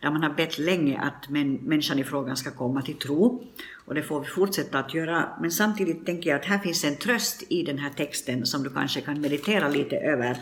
där 0.00 0.10
man 0.10 0.22
har 0.22 0.30
bett 0.30 0.58
länge 0.58 0.98
att 0.98 1.28
människan 1.28 1.98
i 1.98 2.04
frågan 2.04 2.36
ska 2.36 2.50
komma 2.50 2.82
till 2.82 2.98
tro. 2.98 3.44
Och 3.86 3.94
det 3.94 4.02
får 4.02 4.20
vi 4.20 4.26
fortsätta 4.26 4.78
att 4.78 4.94
göra. 4.94 5.28
Men 5.40 5.50
samtidigt 5.50 6.06
tänker 6.06 6.30
jag 6.30 6.40
att 6.40 6.46
här 6.46 6.58
finns 6.58 6.84
en 6.84 6.96
tröst 6.96 7.42
i 7.48 7.62
den 7.62 7.78
här 7.78 7.90
texten 7.90 8.46
som 8.46 8.62
du 8.62 8.70
kanske 8.70 9.00
kan 9.00 9.20
meditera 9.20 9.68
lite 9.68 9.96
över. 9.96 10.36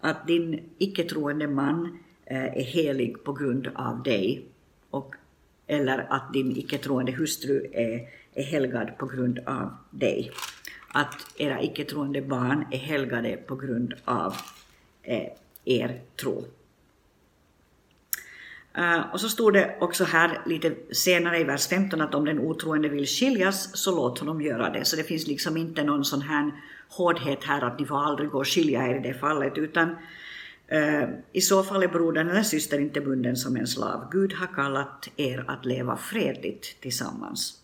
Att 0.00 0.26
din 0.26 0.60
icke-troende 0.78 1.48
man 1.48 1.98
eh, 2.24 2.44
är 2.44 2.64
helig 2.64 3.24
på 3.24 3.32
grund 3.32 3.70
av 3.74 4.02
dig. 4.02 4.44
Och, 4.90 5.14
eller 5.66 6.06
att 6.10 6.32
din 6.32 6.56
icke-troende 6.56 7.12
hustru 7.12 7.66
är, 7.72 8.08
är 8.34 8.44
helgad 8.44 8.98
på 8.98 9.06
grund 9.06 9.38
av 9.38 9.76
dig. 9.90 10.30
Att 10.88 11.26
era 11.36 11.62
icke-troende 11.62 12.22
barn 12.22 12.64
är 12.70 12.78
helgade 12.78 13.36
på 13.36 13.56
grund 13.56 13.94
av 14.04 14.34
eh, 15.02 15.28
er 15.64 16.00
tro. 16.16 16.44
Uh, 18.78 19.12
och 19.12 19.20
så 19.20 19.28
stod 19.28 19.52
det 19.52 19.76
också 19.80 20.04
här 20.04 20.40
lite 20.46 20.74
senare 20.92 21.38
i 21.38 21.44
vers 21.44 21.68
15 21.68 22.00
att 22.00 22.14
om 22.14 22.24
den 22.24 22.40
otroende 22.40 22.88
vill 22.88 23.06
skiljas 23.06 23.76
så 23.76 23.96
låt 23.96 24.18
honom 24.18 24.42
göra 24.42 24.70
det. 24.70 24.84
Så 24.84 24.96
det 24.96 25.04
finns 25.04 25.26
liksom 25.26 25.56
inte 25.56 25.84
någon 25.84 26.04
sån 26.04 26.22
här 26.22 26.50
hårdhet 26.88 27.44
här 27.44 27.64
att 27.64 27.78
ni 27.78 27.86
får 27.86 27.98
aldrig 27.98 28.30
gå 28.30 28.38
och 28.38 28.48
skilja 28.48 28.88
er 28.88 28.96
i 28.96 29.08
det 29.08 29.14
fallet 29.14 29.58
utan 29.58 29.88
uh, 30.72 31.04
i 31.32 31.40
så 31.40 31.62
fall 31.62 31.82
är 31.82 31.88
brodern 31.88 32.28
eller 32.28 32.42
syster 32.42 32.78
inte 32.78 33.00
bunden 33.00 33.36
som 33.36 33.56
en 33.56 33.66
slav. 33.66 34.08
Gud 34.10 34.32
har 34.32 34.46
kallat 34.46 35.08
er 35.16 35.44
att 35.48 35.64
leva 35.66 35.96
fredligt 35.96 36.80
tillsammans. 36.80 37.60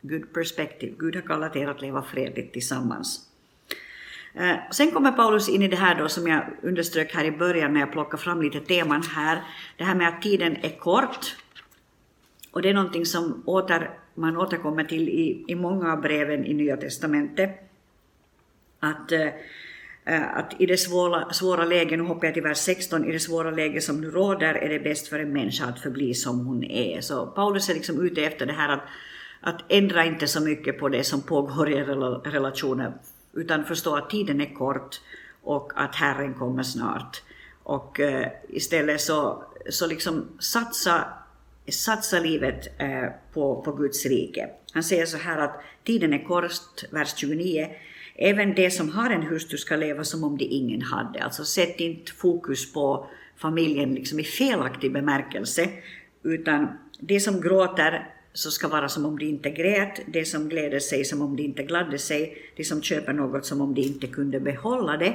Good 0.00 0.32
perspective. 0.32 0.92
Gud 0.98 1.14
har 1.14 1.22
kallat 1.22 1.56
er 1.56 1.68
att 1.68 1.82
leva 1.82 2.02
fredligt 2.02 2.52
tillsammans. 2.52 3.31
Eh, 4.34 4.56
sen 4.70 4.90
kommer 4.90 5.12
Paulus 5.12 5.48
in 5.48 5.62
i 5.62 5.68
det 5.68 5.76
här 5.76 5.94
då 5.94 6.08
som 6.08 6.26
jag 6.26 6.42
underströk 6.62 7.14
här 7.14 7.24
i 7.24 7.30
början 7.30 7.72
när 7.72 7.80
jag 7.80 7.92
plockade 7.92 8.22
fram 8.22 8.42
lite 8.42 8.60
teman 8.60 9.02
här. 9.02 9.42
Det 9.76 9.84
här 9.84 9.94
med 9.94 10.08
att 10.08 10.22
tiden 10.22 10.56
är 10.62 10.78
kort. 10.78 11.36
Och 12.50 12.62
det 12.62 12.68
är 12.68 12.74
någonting 12.74 13.06
som 13.06 13.42
åter, 13.46 13.90
man 14.14 14.36
återkommer 14.36 14.84
till 14.84 15.08
i, 15.08 15.44
i 15.48 15.54
många 15.54 15.92
av 15.92 16.00
breven 16.00 16.46
i 16.46 16.54
Nya 16.54 16.76
Testamentet. 16.76 17.50
Att, 18.80 19.12
äh, 19.12 20.36
att 20.36 20.60
i 20.60 20.66
det 20.66 20.76
svåra, 20.76 21.32
svåra 21.32 21.64
läget, 21.64 21.98
nu 21.98 22.04
hoppar 22.04 22.26
jag 22.26 22.34
till 22.34 22.42
vers 22.42 22.58
16, 22.58 23.04
i 23.04 23.12
det 23.12 23.20
svåra 23.20 23.50
läge 23.50 23.80
som 23.80 24.00
nu 24.00 24.10
råder 24.10 24.54
är 24.54 24.68
det 24.68 24.78
bäst 24.78 25.08
för 25.08 25.18
en 25.18 25.32
människa 25.32 25.66
att 25.66 25.80
förbli 25.80 26.14
som 26.14 26.46
hon 26.46 26.64
är. 26.64 27.00
Så 27.00 27.26
Paulus 27.26 27.68
är 27.68 27.74
liksom 27.74 28.00
ute 28.06 28.24
efter 28.24 28.46
det 28.46 28.52
här 28.52 28.68
att, 28.68 28.82
att 29.40 29.72
ändra 29.72 30.04
inte 30.04 30.26
så 30.26 30.40
mycket 30.40 30.78
på 30.78 30.88
det 30.88 31.04
som 31.04 31.22
pågår 31.22 31.70
i 31.70 31.82
relationer 32.24 32.92
utan 33.34 33.64
förstå 33.64 33.96
att 33.96 34.10
tiden 34.10 34.40
är 34.40 34.54
kort 34.54 35.00
och 35.42 35.72
att 35.76 35.94
Herren 35.94 36.34
kommer 36.34 36.62
snart. 36.62 37.22
Och 37.62 38.00
eh, 38.00 38.28
istället 38.48 39.00
så, 39.00 39.44
så 39.70 39.86
liksom 39.86 40.28
satsa, 40.38 41.04
satsa 41.68 42.20
livet 42.20 42.80
eh, 42.80 43.08
på, 43.32 43.62
på 43.62 43.72
Guds 43.72 44.06
rike. 44.06 44.48
Han 44.72 44.82
säger 44.82 45.06
så 45.06 45.16
här 45.16 45.38
att 45.38 45.60
tiden 45.84 46.12
är 46.12 46.24
kort, 46.24 46.84
vers 46.90 47.14
29. 47.16 47.68
Även 48.14 48.54
de 48.54 48.70
som 48.70 48.88
har 48.88 49.10
en 49.10 49.22
hustru 49.22 49.58
ska 49.58 49.76
leva 49.76 50.04
som 50.04 50.24
om 50.24 50.38
de 50.38 50.44
ingen 50.44 50.82
hade. 50.82 51.24
Alltså 51.24 51.44
sätt 51.44 51.80
inte 51.80 52.12
fokus 52.12 52.72
på 52.72 53.06
familjen 53.36 53.94
liksom 53.94 54.20
i 54.20 54.24
felaktig 54.24 54.92
bemärkelse, 54.92 55.68
utan 56.22 56.68
de 56.98 57.20
som 57.20 57.40
gråter 57.40 58.14
så 58.32 58.50
ska 58.50 58.68
vara 58.68 58.88
som 58.88 59.06
om 59.06 59.18
de 59.18 59.24
inte 59.24 59.50
grät, 59.50 60.00
det 60.06 60.24
som 60.24 60.48
gläder 60.48 60.80
sig 60.80 61.04
som 61.04 61.22
om 61.22 61.36
de 61.36 61.42
inte 61.42 61.62
gladde 61.62 61.98
sig, 61.98 62.36
de 62.56 62.64
som 62.64 62.82
köper 62.82 63.12
något 63.12 63.46
som 63.46 63.60
om 63.60 63.74
de 63.74 63.80
inte 63.80 64.06
kunde 64.06 64.40
behålla 64.40 64.96
det 64.96 65.14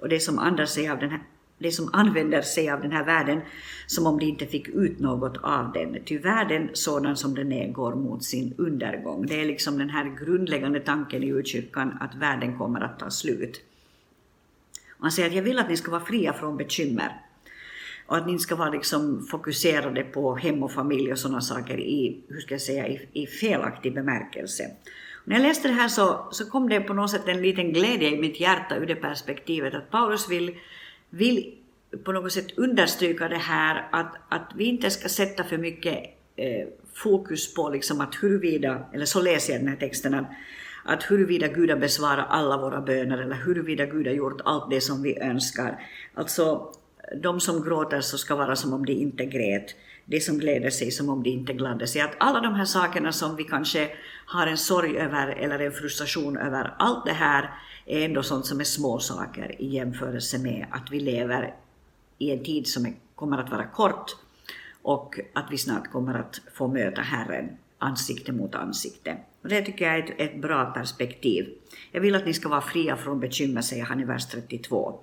och 0.00 0.08
det 0.08 0.20
som, 0.20 0.38
använder 0.38 0.66
sig 0.66 0.88
av 0.88 0.98
den 0.98 1.10
här, 1.10 1.20
det 1.58 1.72
som 1.72 1.90
använder 1.92 2.42
sig 2.42 2.70
av 2.70 2.80
den 2.80 2.92
här 2.92 3.04
världen 3.04 3.40
som 3.86 4.06
om 4.06 4.18
de 4.18 4.26
inte 4.26 4.46
fick 4.46 4.68
ut 4.68 4.98
något 4.98 5.36
av 5.36 5.72
den. 5.72 5.96
Ty 6.04 6.18
världen 6.18 6.70
sådan 6.72 7.16
som 7.16 7.34
den 7.34 7.52
är 7.52 7.72
går 7.72 7.94
mot 7.94 8.24
sin 8.24 8.54
undergång. 8.58 9.26
Det 9.26 9.40
är 9.40 9.44
liksom 9.44 9.78
den 9.78 9.90
här 9.90 10.16
grundläggande 10.24 10.80
tanken 10.80 11.22
i 11.22 11.30
urkyrkan 11.30 11.96
att 12.00 12.14
världen 12.14 12.58
kommer 12.58 12.80
att 12.80 12.98
ta 12.98 13.10
slut. 13.10 13.60
Han 14.98 15.12
säger 15.12 15.28
att 15.28 15.34
jag 15.34 15.42
vill 15.42 15.58
att 15.58 15.68
ni 15.68 15.76
ska 15.76 15.90
vara 15.90 16.04
fria 16.04 16.32
från 16.32 16.56
bekymmer 16.56 17.27
och 18.08 18.16
att 18.16 18.26
ni 18.26 18.32
inte 18.32 18.42
ska 18.42 18.56
vara 18.56 18.70
liksom 18.70 19.26
fokuserade 19.30 20.02
på 20.02 20.34
hem 20.34 20.62
och 20.62 20.72
familj 20.72 21.12
och 21.12 21.18
sådana 21.18 21.40
saker 21.40 21.80
i, 21.80 22.20
hur 22.28 22.40
ska 22.40 22.54
jag 22.54 22.60
säga, 22.60 22.88
i, 22.88 23.08
i 23.12 23.26
felaktig 23.26 23.94
bemärkelse. 23.94 24.70
När 25.24 25.36
jag 25.36 25.42
läste 25.42 25.68
det 25.68 25.74
här 25.74 25.88
så, 25.88 26.28
så 26.30 26.50
kom 26.50 26.68
det 26.68 26.80
på 26.80 26.94
något 26.94 27.10
sätt 27.10 27.28
en 27.28 27.42
liten 27.42 27.72
glädje 27.72 28.10
i 28.10 28.20
mitt 28.20 28.40
hjärta 28.40 28.76
ur 28.76 28.86
det 28.86 28.94
perspektivet 28.94 29.74
att 29.74 29.90
Paulus 29.90 30.30
vill, 30.30 30.56
vill 31.10 31.54
på 32.04 32.12
något 32.12 32.32
sätt 32.32 32.58
understryka 32.58 33.28
det 33.28 33.36
här 33.36 33.88
att, 33.92 34.16
att 34.28 34.50
vi 34.54 34.64
inte 34.64 34.90
ska 34.90 35.08
sätta 35.08 35.44
för 35.44 35.58
mycket 35.58 35.98
eh, 36.36 36.66
fokus 36.94 37.54
på 37.54 37.68
liksom 37.68 38.00
att 38.00 38.14
huruvida, 38.22 38.84
eller 38.92 39.04
så 39.04 39.22
läser 39.22 39.52
jag 39.52 39.62
den 39.62 39.68
här 39.68 39.76
texten, 39.76 40.14
att, 40.14 40.30
att 40.84 41.10
huruvida 41.10 41.48
Gud 41.48 41.70
har 41.70 41.78
besvarat 41.78 42.26
alla 42.28 42.56
våra 42.56 42.80
böner 42.80 43.18
eller 43.18 43.36
huruvida 43.36 43.86
Gud 43.86 44.06
har 44.06 44.14
gjort 44.14 44.40
allt 44.44 44.70
det 44.70 44.80
som 44.80 45.02
vi 45.02 45.18
önskar. 45.20 45.82
Alltså, 46.14 46.72
de 47.16 47.40
som 47.40 47.64
gråter 47.64 48.00
så 48.00 48.18
ska 48.18 48.36
vara 48.36 48.56
som 48.56 48.72
om 48.72 48.86
de 48.86 48.92
inte 48.92 49.24
grät. 49.24 49.74
De 50.04 50.20
som 50.20 50.38
gläder 50.38 50.70
sig 50.70 50.90
som 50.90 51.08
om 51.08 51.22
de 51.22 51.30
inte 51.30 51.52
gladde 51.52 51.86
sig. 51.86 52.00
Att 52.00 52.16
alla 52.18 52.40
de 52.40 52.54
här 52.54 52.64
sakerna 52.64 53.12
som 53.12 53.36
vi 53.36 53.44
kanske 53.44 53.90
har 54.26 54.46
en 54.46 54.58
sorg 54.58 54.98
över 54.98 55.28
eller 55.28 55.58
en 55.58 55.72
frustration 55.72 56.36
över, 56.36 56.74
allt 56.78 57.06
det 57.06 57.12
här 57.12 57.50
är 57.86 58.04
ändå 58.04 58.22
sånt 58.22 58.46
som 58.46 58.60
är 58.60 58.64
små 58.64 58.98
saker 58.98 59.62
i 59.62 59.66
jämförelse 59.66 60.38
med 60.38 60.66
att 60.70 60.90
vi 60.90 61.00
lever 61.00 61.54
i 62.18 62.30
en 62.30 62.44
tid 62.44 62.66
som 62.66 62.94
kommer 63.14 63.38
att 63.38 63.50
vara 63.50 63.66
kort 63.66 64.16
och 64.82 65.20
att 65.34 65.46
vi 65.50 65.58
snart 65.58 65.92
kommer 65.92 66.14
att 66.14 66.40
få 66.54 66.68
möta 66.68 67.00
Herren 67.00 67.56
ansikte 67.78 68.32
mot 68.32 68.54
ansikte. 68.54 69.16
Och 69.42 69.48
det 69.48 69.62
tycker 69.62 69.84
jag 69.84 69.94
är 69.94 70.02
ett, 70.02 70.20
ett 70.20 70.42
bra 70.42 70.64
perspektiv. 70.64 71.48
Jag 71.92 72.00
vill 72.00 72.14
att 72.14 72.26
ni 72.26 72.34
ska 72.34 72.48
vara 72.48 72.60
fria 72.60 72.96
från 72.96 73.20
bekymmer, 73.20 73.60
säger 73.60 73.84
han 73.84 74.00
i 74.00 74.04
vers 74.04 74.26
32. 74.26 75.00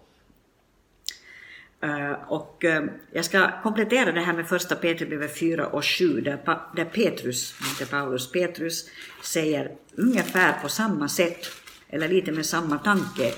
Eh, 1.84 2.12
och 2.28 2.66
eh, 2.66 2.84
jag 3.12 3.26
ska 3.26 3.62
komplettera 3.62 4.12
det 4.12 4.22
här 4.22 4.34
med 4.34 4.48
första 4.48 4.76
Petrusbrevet 4.76 5.40
4 5.40 5.68
och 5.68 5.86
7, 5.86 6.22
där, 6.22 6.86
Petrus, 6.86 7.56
inte 7.70 7.92
Paulus, 7.92 8.32
Petrus 8.32 8.90
säger 9.24 9.72
ungefär 9.96 10.62
på 10.62 10.70
samma 10.70 11.10
sätt, 11.10 11.46
eller 11.90 12.08
lite 12.08 12.32
med 12.32 12.46
samma 12.46 12.78
tanke, 12.78 13.32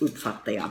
uppfattar 0.00 0.52
jag 0.52 0.70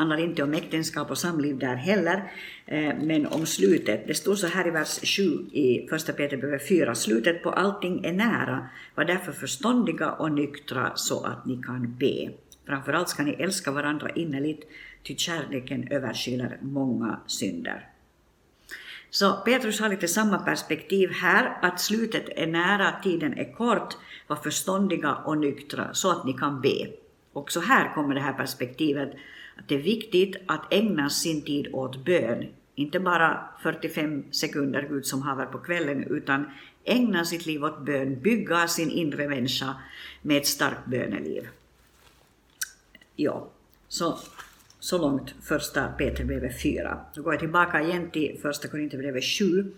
handlar 0.00 0.16
inte 0.16 0.42
om 0.42 0.54
äktenskap 0.54 1.10
och 1.10 1.18
samliv 1.18 1.58
där 1.58 1.74
heller, 1.74 2.32
eh, 2.66 2.94
men 3.00 3.26
om 3.26 3.46
slutet. 3.46 4.06
Det 4.06 4.14
står 4.14 4.34
så 4.34 4.46
här 4.46 4.66
i 4.66 4.70
vers 4.70 5.16
7 5.16 5.22
i 5.52 5.86
första 5.90 6.12
Petrusbrevet 6.12 6.68
4. 6.68 6.94
Slutet 6.94 7.42
på 7.42 7.50
allting 7.50 8.04
är 8.04 8.12
nära. 8.12 8.68
Var 8.94 9.04
därför 9.04 9.32
förståndiga 9.32 10.10
och 10.10 10.32
nyktra 10.32 10.92
så 10.94 11.24
att 11.24 11.46
ni 11.46 11.62
kan 11.62 11.96
be. 11.98 12.30
Framförallt 12.66 13.08
ska 13.08 13.22
ni 13.22 13.32
älska 13.32 13.70
varandra 13.70 14.10
innerligt, 14.10 14.68
ty 15.02 15.16
kärleken 15.16 15.88
överskyler 15.90 16.58
många 16.60 17.20
synder. 17.26 17.86
Så 19.10 19.32
Petrus 19.32 19.80
har 19.80 19.88
lite 19.88 20.08
samma 20.08 20.38
perspektiv 20.38 21.10
här, 21.10 21.58
att 21.62 21.80
slutet 21.80 22.28
är 22.28 22.46
nära, 22.46 23.00
tiden 23.02 23.38
är 23.38 23.52
kort, 23.52 23.96
var 24.26 24.36
förståndiga 24.36 25.14
och 25.14 25.38
nyktra 25.38 25.94
så 25.94 26.10
att 26.10 26.24
ni 26.24 26.32
kan 26.32 26.60
be. 26.60 26.86
Också 27.32 27.60
här 27.60 27.94
kommer 27.94 28.14
det 28.14 28.20
här 28.20 28.32
perspektivet 28.32 29.10
att 29.56 29.68
det 29.68 29.74
är 29.74 29.82
viktigt 29.82 30.36
att 30.46 30.72
ägna 30.72 31.10
sin 31.10 31.42
tid 31.42 31.68
åt 31.72 32.04
bön. 32.04 32.46
Inte 32.74 33.00
bara 33.00 33.44
45 33.62 34.24
sekunder 34.30 34.86
Gud 34.90 35.06
som 35.06 35.22
haver 35.22 35.46
på 35.46 35.58
kvällen, 35.58 36.04
utan 36.04 36.50
ägna 36.84 37.24
sitt 37.24 37.46
liv 37.46 37.64
åt 37.64 37.84
bön, 37.84 38.20
bygga 38.20 38.68
sin 38.68 38.90
inre 38.90 39.28
människa 39.28 39.74
med 40.22 40.36
ett 40.36 40.46
starkt 40.46 40.86
böneliv. 40.86 41.48
Ja, 43.22 43.48
så, 43.88 44.18
så 44.78 44.98
långt 44.98 45.34
första 45.42 45.88
Petribrevet 45.88 46.62
4. 46.62 47.00
Då 47.14 47.22
går 47.22 47.32
jag 47.32 47.40
tillbaka 47.40 47.82
igen 47.82 48.10
till 48.10 48.38
första 48.42 48.68
Korinthierbrevet 48.68 49.24
7, 49.24 49.72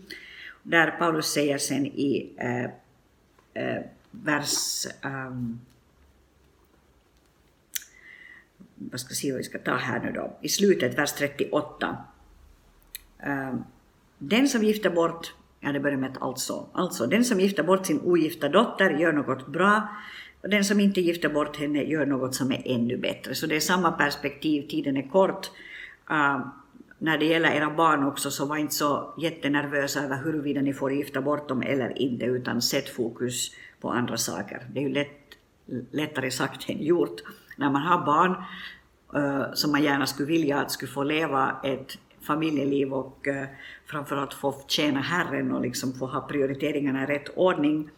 där 0.62 0.90
Paulus 0.90 1.26
säger 1.26 1.58
sen 1.58 1.86
i 1.86 2.32
eh, 2.36 2.64
eh, 3.64 3.82
vers 4.10 4.86
um, 5.04 5.60
vad 8.74 9.00
ska 9.00 9.14
se 9.14 9.32
vad 9.32 9.38
vi 9.38 9.44
ska 9.44 9.58
ta 9.58 9.74
här 9.74 10.00
nu 10.00 10.12
då, 10.12 10.38
i 10.40 10.48
slutet, 10.48 10.98
vers 10.98 11.12
38. 11.12 11.96
Ehm, 13.18 13.64
den 14.18 14.48
som 14.48 14.62
gifter 14.62 14.90
bort, 14.90 15.34
ja 15.60 15.72
det 15.72 15.80
börjar 15.80 15.96
med 15.96 16.10
ett 16.10 16.22
alltså, 16.22 16.66
alltså 16.72 17.06
den 17.06 17.24
som 17.24 17.40
gifter 17.40 17.62
bort 17.62 17.86
sin 17.86 18.00
ogifta 18.00 18.48
dotter 18.48 18.90
gör 18.90 19.12
något 19.12 19.48
bra, 19.48 19.88
och 20.42 20.48
den 20.48 20.64
som 20.64 20.80
inte 20.80 21.00
gifter 21.00 21.28
bort 21.28 21.56
henne 21.56 21.82
gör 21.82 22.06
något 22.06 22.34
som 22.34 22.52
är 22.52 22.62
ännu 22.64 22.96
bättre. 22.96 23.34
Så 23.34 23.46
det 23.46 23.56
är 23.56 23.60
samma 23.60 23.92
perspektiv, 23.92 24.68
tiden 24.68 24.96
är 24.96 25.08
kort. 25.08 25.50
Uh, 26.10 26.46
när 26.98 27.18
det 27.18 27.24
gäller 27.24 27.50
era 27.50 27.70
barn 27.70 28.04
också, 28.04 28.30
så 28.30 28.46
var 28.46 28.56
inte 28.56 28.74
så 28.74 29.14
jättenervösa 29.18 30.00
över 30.04 30.16
huruvida 30.16 30.60
ni 30.60 30.72
får 30.72 30.92
gifta 30.92 31.20
bort 31.22 31.48
dem 31.48 31.62
eller 31.62 31.98
inte, 31.98 32.24
utan 32.24 32.62
sätt 32.62 32.88
fokus 32.88 33.54
på 33.80 33.90
andra 33.90 34.16
saker. 34.16 34.66
Det 34.72 34.80
är 34.80 34.82
ju 34.82 34.92
lätt, 34.92 35.36
lättare 35.90 36.30
sagt 36.30 36.70
än 36.70 36.82
gjort 36.82 37.20
när 37.56 37.70
man 37.70 37.82
har 37.82 38.06
barn 38.06 38.30
uh, 39.16 39.54
som 39.54 39.72
man 39.72 39.82
gärna 39.82 40.06
skulle 40.06 40.28
vilja 40.28 40.60
att 40.60 40.70
skulle 40.70 40.92
få 40.92 41.02
leva 41.02 41.56
ett 41.64 41.98
familjeliv 42.20 42.92
och 42.94 43.26
uh, 43.28 43.44
framförallt 43.86 44.34
få 44.34 44.54
tjäna 44.68 45.00
Herren 45.00 45.52
och 45.52 45.60
liksom 45.60 45.92
få 45.92 46.06
ha 46.06 46.20
prioriteringarna 46.20 47.02
i 47.02 47.06
rätt 47.06 47.28
ordning. 47.36 47.90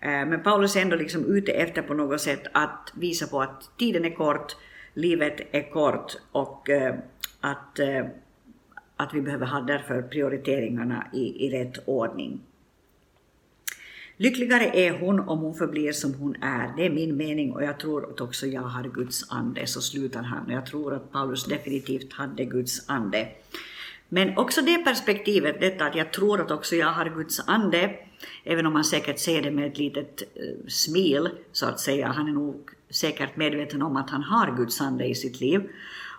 Eh, 0.00 0.26
men 0.26 0.42
Paulus 0.42 0.76
är 0.76 0.80
ändå 0.80 0.96
liksom 0.96 1.24
ute 1.24 1.52
efter 1.52 1.82
på 1.82 1.94
något 1.94 2.20
sätt 2.20 2.42
att 2.52 2.92
visa 2.94 3.26
på 3.26 3.42
att 3.42 3.70
tiden 3.78 4.04
är 4.04 4.14
kort, 4.14 4.56
livet 4.94 5.40
är 5.50 5.70
kort 5.70 6.16
och 6.32 6.70
eh, 6.70 6.94
att, 7.40 7.78
eh, 7.78 8.06
att 8.96 9.14
vi 9.14 9.20
behöver 9.20 9.46
ha 9.46 9.60
därför 9.60 10.02
prioriteringarna 10.02 11.06
i, 11.12 11.46
i 11.46 11.50
rätt 11.50 11.78
ordning. 11.84 12.40
Lyckligare 14.18 14.64
är 14.64 14.98
hon 14.98 15.20
om 15.20 15.38
hon 15.38 15.54
förblir 15.54 15.92
som 15.92 16.14
hon 16.14 16.36
är. 16.42 16.76
Det 16.76 16.86
är 16.86 16.90
min 16.90 17.16
mening 17.16 17.52
och 17.52 17.62
jag 17.62 17.80
tror 17.80 18.10
att 18.10 18.20
också 18.20 18.46
jag 18.46 18.62
har 18.62 18.84
Guds 18.84 19.30
ande. 19.30 19.66
Så 19.66 19.80
slutar 19.80 20.22
han. 20.22 20.50
Jag 20.50 20.66
tror 20.66 20.94
att 20.94 21.12
Paulus 21.12 21.44
definitivt 21.44 22.12
hade 22.12 22.44
Guds 22.44 22.90
ande. 22.90 23.28
Men 24.08 24.38
också 24.38 24.62
det 24.62 24.84
perspektivet, 24.84 25.60
detta 25.60 25.84
att 25.84 25.96
jag 25.96 26.12
tror 26.12 26.40
att 26.40 26.50
också 26.50 26.76
jag 26.76 26.86
har 26.86 27.04
Guds 27.04 27.48
ande, 27.48 27.94
även 28.44 28.66
om 28.66 28.72
man 28.72 28.84
säkert 28.84 29.18
ser 29.18 29.42
det 29.42 29.50
med 29.50 29.66
ett 29.66 29.78
litet 29.78 30.22
eh, 30.34 30.68
smil, 30.68 31.28
så 31.52 31.66
att 31.66 31.80
säga. 31.80 32.08
Han 32.08 32.28
är 32.28 32.32
nog 32.32 32.70
säkert 32.90 33.36
medveten 33.36 33.82
om 33.82 33.96
att 33.96 34.10
han 34.10 34.22
har 34.22 34.56
Guds 34.56 34.80
ande 34.80 35.04
i 35.04 35.14
sitt 35.14 35.40
liv. 35.40 35.68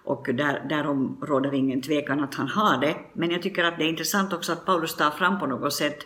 Och 0.04 0.28
där, 0.34 0.66
därom 0.70 1.18
råder 1.22 1.54
ingen 1.54 1.82
tvekan 1.82 2.24
att 2.24 2.36
han 2.36 2.48
har 2.48 2.82
det. 2.82 2.96
Men 3.14 3.32
jag 3.32 3.42
tycker 3.42 3.64
att 3.64 3.78
det 3.78 3.84
är 3.84 3.90
intressant 3.90 4.34
också 4.34 4.52
att 4.52 4.66
Paulus 4.66 4.96
tar 4.96 5.12
fram 5.12 5.40
på 5.40 5.46
något 5.46 5.74
sätt 5.74 6.06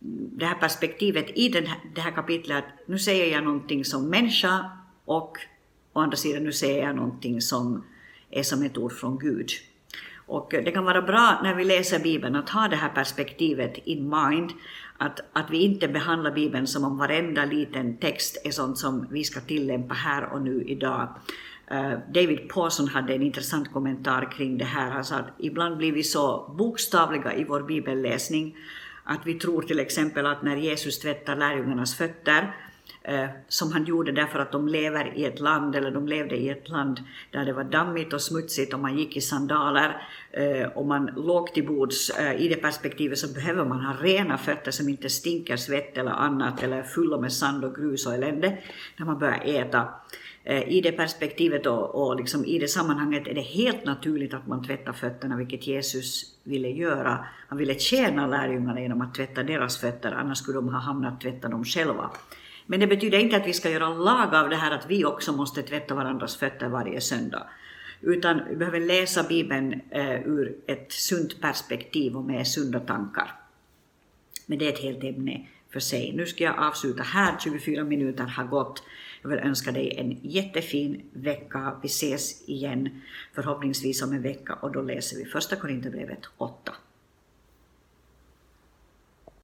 det 0.00 0.46
här 0.46 0.54
perspektivet 0.54 1.26
i 1.34 1.48
den 1.48 1.66
här, 1.66 1.78
det 1.94 2.00
här 2.00 2.10
kapitlet 2.10 2.58
att 2.58 2.88
nu 2.88 2.98
säger 2.98 3.32
jag 3.32 3.44
någonting 3.44 3.84
som 3.84 4.08
människa 4.08 4.70
och 5.04 5.38
å 5.92 6.00
andra 6.00 6.16
sidan 6.16 6.44
nu 6.44 6.52
säger 6.52 6.86
jag 6.86 6.96
någonting 6.96 7.40
som 7.40 7.84
är 8.30 8.42
som 8.42 8.62
ett 8.62 8.78
ord 8.78 8.92
från 8.92 9.18
Gud. 9.18 9.50
Och 10.26 10.48
det 10.50 10.70
kan 10.70 10.84
vara 10.84 11.02
bra 11.02 11.40
när 11.42 11.54
vi 11.54 11.64
läser 11.64 11.98
Bibeln 11.98 12.36
att 12.36 12.48
ha 12.48 12.68
det 12.68 12.76
här 12.76 12.88
perspektivet 12.88 13.78
in 13.78 14.08
mind, 14.08 14.50
att, 15.00 15.20
att 15.32 15.50
vi 15.50 15.58
inte 15.58 15.88
behandlar 15.88 16.30
Bibeln 16.30 16.66
som 16.66 16.84
om 16.84 16.98
varenda 16.98 17.44
liten 17.44 17.96
text 17.96 18.40
är 18.44 18.50
sånt 18.50 18.78
som 18.78 19.06
vi 19.10 19.24
ska 19.24 19.40
tillämpa 19.40 19.94
här 19.94 20.32
och 20.32 20.42
nu 20.42 20.64
idag. 20.66 21.08
Eh, 21.70 21.92
David 22.14 22.48
Pawson 22.48 22.88
hade 22.88 23.14
en 23.14 23.22
intressant 23.22 23.72
kommentar 23.72 24.32
kring 24.32 24.58
det 24.58 24.64
här. 24.64 24.90
Han 24.90 25.04
sa 25.04 25.16
att 25.16 25.30
ibland 25.38 25.76
blir 25.76 25.92
vi 25.92 26.02
så 26.02 26.54
bokstavliga 26.58 27.34
i 27.34 27.44
vår 27.44 27.62
bibelläsning 27.62 28.56
att 29.04 29.26
vi 29.26 29.34
tror 29.34 29.62
till 29.62 29.80
exempel 29.80 30.26
att 30.26 30.42
när 30.42 30.56
Jesus 30.56 30.98
tvättar 30.98 31.36
lärjungarnas 31.36 31.94
fötter, 31.94 32.54
Eh, 33.02 33.28
som 33.48 33.72
han 33.72 33.84
gjorde 33.84 34.12
därför 34.12 34.38
att 34.38 34.52
de 34.52 34.68
lever 34.68 35.12
i 35.16 35.24
ett 35.24 35.40
land, 35.40 35.76
eller 35.76 35.90
de 35.90 36.08
levde 36.08 36.36
i 36.36 36.48
ett 36.48 36.68
land 36.68 37.00
där 37.30 37.44
det 37.44 37.52
var 37.52 37.64
dammigt 37.64 38.12
och 38.12 38.20
smutsigt 38.20 38.74
och 38.74 38.80
man 38.80 38.98
gick 38.98 39.16
i 39.16 39.20
sandaler 39.20 40.02
eh, 40.30 40.68
och 40.68 40.86
man 40.86 41.10
låg 41.16 41.54
till 41.54 41.66
bords. 41.66 42.10
Eh, 42.10 42.42
I 42.42 42.48
det 42.48 42.56
perspektivet 42.56 43.18
så 43.18 43.34
behöver 43.34 43.64
man 43.64 43.80
ha 43.80 43.94
rena 44.00 44.38
fötter 44.38 44.70
som 44.70 44.88
inte 44.88 45.10
stinker 45.10 45.56
svett 45.56 45.98
eller 45.98 46.10
annat 46.10 46.62
eller 46.62 46.76
är 46.76 46.82
fulla 46.82 47.18
med 47.18 47.32
sand 47.32 47.64
och 47.64 47.74
grus 47.74 48.06
och 48.06 48.14
elände 48.14 48.58
när 48.96 49.06
man 49.06 49.18
börjar 49.18 49.42
äta. 49.44 49.88
I 50.66 50.80
det 50.80 50.92
perspektivet 50.92 51.66
och, 51.66 51.94
och 51.94 52.16
liksom 52.16 52.44
i 52.44 52.58
det 52.58 52.68
sammanhanget 52.68 53.26
är 53.26 53.34
det 53.34 53.40
helt 53.40 53.84
naturligt 53.84 54.34
att 54.34 54.46
man 54.46 54.64
tvättar 54.64 54.92
fötterna, 54.92 55.36
vilket 55.36 55.66
Jesus 55.66 56.34
ville 56.44 56.68
göra. 56.68 57.24
Han 57.48 57.58
ville 57.58 57.74
tjäna 57.74 58.26
lärjungarna 58.26 58.80
genom 58.80 59.00
att 59.00 59.14
tvätta 59.14 59.42
deras 59.42 59.78
fötter, 59.78 60.12
annars 60.12 60.38
skulle 60.38 60.58
de 60.58 60.68
ha 60.68 60.80
hamnat 60.80 61.20
tvätta 61.20 61.48
dem 61.48 61.64
själva. 61.64 62.10
Men 62.70 62.80
det 62.80 62.86
betyder 62.86 63.18
inte 63.18 63.36
att 63.36 63.46
vi 63.46 63.52
ska 63.52 63.70
göra 63.70 63.88
lag 63.88 64.34
av 64.34 64.50
det 64.50 64.56
här 64.56 64.70
att 64.70 64.90
vi 64.90 65.04
också 65.04 65.32
måste 65.32 65.62
tvätta 65.62 65.94
varandras 65.94 66.36
fötter 66.36 66.68
varje 66.68 67.00
söndag. 67.00 67.46
Utan 68.00 68.40
vi 68.48 68.56
behöver 68.56 68.80
läsa 68.80 69.22
Bibeln 69.22 69.80
eh, 69.90 70.28
ur 70.28 70.56
ett 70.66 70.92
sunt 70.92 71.40
perspektiv 71.40 72.16
och 72.16 72.24
med 72.24 72.46
sunda 72.46 72.80
tankar. 72.80 73.34
Men 74.46 74.58
det 74.58 74.66
är 74.66 74.72
ett 74.72 74.78
helt 74.78 75.04
ämne 75.04 75.46
för 75.72 75.80
sig. 75.80 76.12
Nu 76.16 76.26
ska 76.26 76.44
jag 76.44 76.58
avsluta 76.58 77.02
här, 77.02 77.38
24 77.38 77.84
minuter 77.84 78.24
har 78.24 78.44
gått. 78.44 78.82
Jag 79.22 79.30
vill 79.30 79.38
önska 79.38 79.72
dig 79.72 79.94
en 79.98 80.18
jättefin 80.22 81.02
vecka. 81.12 81.76
Vi 81.82 81.86
ses 81.86 82.48
igen 82.48 83.02
förhoppningsvis 83.34 84.02
om 84.02 84.12
en 84.12 84.22
vecka 84.22 84.54
och 84.54 84.72
då 84.72 84.82
läser 84.82 85.16
vi 85.16 85.24
första 85.24 85.56
Korinthierbrevet 85.56 86.20
8. 86.36 86.72